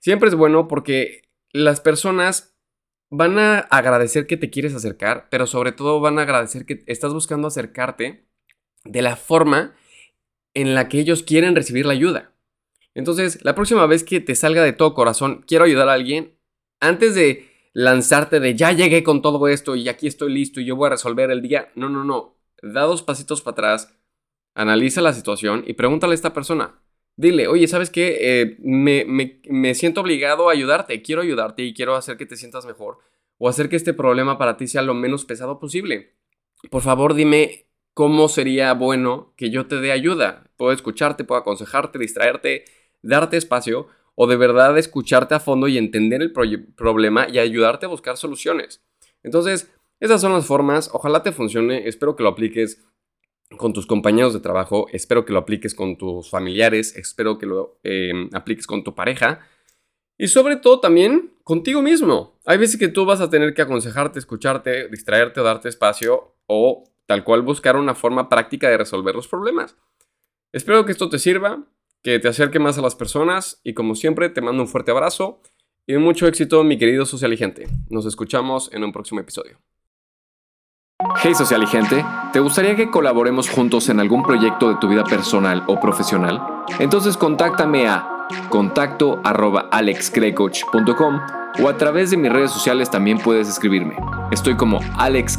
Siempre 0.00 0.30
es 0.30 0.34
bueno 0.34 0.66
porque 0.66 1.28
las 1.52 1.80
personas 1.80 2.56
van 3.10 3.38
a 3.38 3.58
agradecer 3.58 4.26
que 4.26 4.38
te 4.38 4.48
quieres 4.48 4.74
acercar, 4.74 5.28
pero 5.30 5.46
sobre 5.46 5.72
todo 5.72 6.00
van 6.00 6.18
a 6.18 6.22
agradecer 6.22 6.64
que 6.64 6.82
estás 6.86 7.12
buscando 7.12 7.48
acercarte 7.48 8.26
de 8.84 9.02
la 9.02 9.16
forma 9.16 9.74
en 10.54 10.74
la 10.74 10.88
que 10.88 11.00
ellos 11.00 11.22
quieren 11.22 11.54
recibir 11.54 11.86
la 11.86 11.92
ayuda. 11.92 12.32
Entonces, 12.94 13.44
la 13.44 13.54
próxima 13.54 13.86
vez 13.86 14.04
que 14.04 14.20
te 14.20 14.34
salga 14.34 14.62
de 14.62 14.72
todo 14.72 14.94
corazón, 14.94 15.44
quiero 15.46 15.64
ayudar 15.64 15.88
a 15.88 15.94
alguien, 15.94 16.36
antes 16.80 17.14
de 17.14 17.48
lanzarte 17.72 18.40
de 18.40 18.56
ya 18.56 18.72
llegué 18.72 19.04
con 19.04 19.22
todo 19.22 19.46
esto 19.48 19.76
y 19.76 19.88
aquí 19.88 20.06
estoy 20.06 20.32
listo 20.32 20.60
y 20.60 20.64
yo 20.64 20.76
voy 20.76 20.88
a 20.88 20.90
resolver 20.90 21.30
el 21.30 21.40
día, 21.42 21.70
no, 21.76 21.88
no, 21.88 22.04
no, 22.04 22.36
da 22.62 22.82
dos 22.82 23.02
pasitos 23.02 23.42
para 23.42 23.52
atrás, 23.52 23.94
analiza 24.54 25.00
la 25.00 25.12
situación 25.12 25.62
y 25.66 25.74
pregúntale 25.74 26.12
a 26.12 26.14
esta 26.14 26.32
persona, 26.32 26.80
Dile, 27.20 27.48
oye, 27.48 27.68
¿sabes 27.68 27.90
qué? 27.90 28.16
Eh, 28.18 28.56
me, 28.60 29.74
siento 29.74 30.00
obligado 30.00 30.48
a 30.48 30.52
ayudarte, 30.52 31.02
quiero 31.02 31.20
ayudarte 31.20 31.62
y 31.62 31.74
quiero 31.74 31.94
hacer 31.94 32.16
que 32.16 32.24
te 32.24 32.34
sientas 32.34 32.64
mejor 32.64 32.96
o 33.36 33.46
hacer 33.46 33.68
que 33.68 33.76
este 33.76 33.92
problema 33.92 34.38
para 34.38 34.56
ti 34.56 34.66
sea 34.66 34.80
lo 34.80 34.94
menos 34.94 35.26
pesado 35.26 35.58
posible. 35.58 36.16
Por 36.70 36.80
favor, 36.80 37.12
dime 37.12 37.66
cómo 38.00 38.30
sería 38.30 38.72
bueno 38.72 39.34
que 39.36 39.50
yo 39.50 39.66
te 39.66 39.78
dé 39.78 39.92
ayuda. 39.92 40.44
Puedo 40.56 40.72
escucharte, 40.72 41.24
puedo 41.24 41.38
aconsejarte, 41.38 41.98
distraerte, 41.98 42.64
darte 43.02 43.36
espacio 43.36 43.88
o 44.14 44.26
de 44.26 44.36
verdad 44.36 44.78
escucharte 44.78 45.34
a 45.34 45.38
fondo 45.38 45.68
y 45.68 45.76
entender 45.76 46.22
el 46.22 46.32
problema 46.32 47.28
y 47.28 47.38
ayudarte 47.38 47.84
a 47.84 47.90
buscar 47.90 48.16
soluciones. 48.16 48.82
Entonces, 49.22 49.70
esas 50.00 50.22
son 50.22 50.32
las 50.32 50.46
formas, 50.46 50.88
ojalá 50.94 51.22
te 51.22 51.30
funcione, 51.30 51.86
espero 51.88 52.16
que 52.16 52.22
lo 52.22 52.30
apliques 52.30 52.82
con 53.58 53.74
tus 53.74 53.84
compañeros 53.84 54.32
de 54.32 54.40
trabajo, 54.40 54.86
espero 54.92 55.26
que 55.26 55.34
lo 55.34 55.40
apliques 55.40 55.74
con 55.74 55.98
tus 55.98 56.30
familiares, 56.30 56.96
espero 56.96 57.36
que 57.36 57.44
lo 57.44 57.80
em, 57.82 58.30
apliques 58.32 58.66
con 58.66 58.82
tu 58.82 58.94
pareja 58.94 59.40
y 60.16 60.28
sobre 60.28 60.56
todo 60.56 60.80
también 60.80 61.34
contigo 61.44 61.82
mismo. 61.82 62.40
Hay 62.46 62.56
veces 62.56 62.80
que 62.80 62.88
tú 62.88 63.04
vas 63.04 63.20
a 63.20 63.28
tener 63.28 63.52
que 63.52 63.60
aconsejarte, 63.60 64.18
escucharte, 64.18 64.88
distraerte 64.88 65.40
o 65.40 65.44
darte 65.44 65.68
espacio 65.68 66.34
o 66.46 66.89
tal 67.10 67.24
cual 67.24 67.42
buscar 67.42 67.74
una 67.74 67.96
forma 67.96 68.28
práctica 68.28 68.68
de 68.68 68.78
resolver 68.78 69.16
los 69.16 69.26
problemas. 69.26 69.76
Espero 70.52 70.84
que 70.84 70.92
esto 70.92 71.08
te 71.08 71.18
sirva, 71.18 71.64
que 72.04 72.20
te 72.20 72.28
acerque 72.28 72.60
más 72.60 72.78
a 72.78 72.82
las 72.82 72.94
personas 72.94 73.60
y 73.64 73.74
como 73.74 73.96
siempre 73.96 74.28
te 74.28 74.40
mando 74.40 74.62
un 74.62 74.68
fuerte 74.68 74.92
abrazo 74.92 75.42
y 75.88 75.94
mucho 75.94 76.28
éxito 76.28 76.62
mi 76.62 76.78
querido 76.78 77.04
social 77.06 77.32
y 77.32 77.36
gente. 77.36 77.66
Nos 77.88 78.06
escuchamos 78.06 78.72
en 78.72 78.84
un 78.84 78.92
próximo 78.92 79.18
episodio. 79.18 79.58
Hey 81.20 81.34
social 81.34 81.64
y 81.64 81.66
gente, 81.66 82.04
¿te 82.32 82.38
gustaría 82.38 82.76
que 82.76 82.92
colaboremos 82.92 83.50
juntos 83.50 83.88
en 83.88 83.98
algún 83.98 84.22
proyecto 84.22 84.68
de 84.68 84.76
tu 84.76 84.86
vida 84.86 85.02
personal 85.02 85.64
o 85.66 85.80
profesional? 85.80 86.64
Entonces 86.78 87.16
contáctame 87.16 87.88
a 87.88 88.28
contacto 88.50 89.20
o 91.58 91.68
a 91.68 91.76
través 91.76 92.10
de 92.10 92.16
mis 92.16 92.32
redes 92.32 92.50
sociales 92.50 92.90
también 92.90 93.18
puedes 93.18 93.48
escribirme. 93.48 93.96
Estoy 94.30 94.56
como 94.56 94.80
Alex 94.98 95.36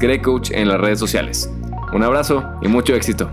en 0.52 0.68
las 0.68 0.80
redes 0.80 1.00
sociales. 1.00 1.50
Un 1.94 2.04
abrazo 2.04 2.44
y 2.62 2.68
mucho 2.68 2.94
éxito. 2.96 3.32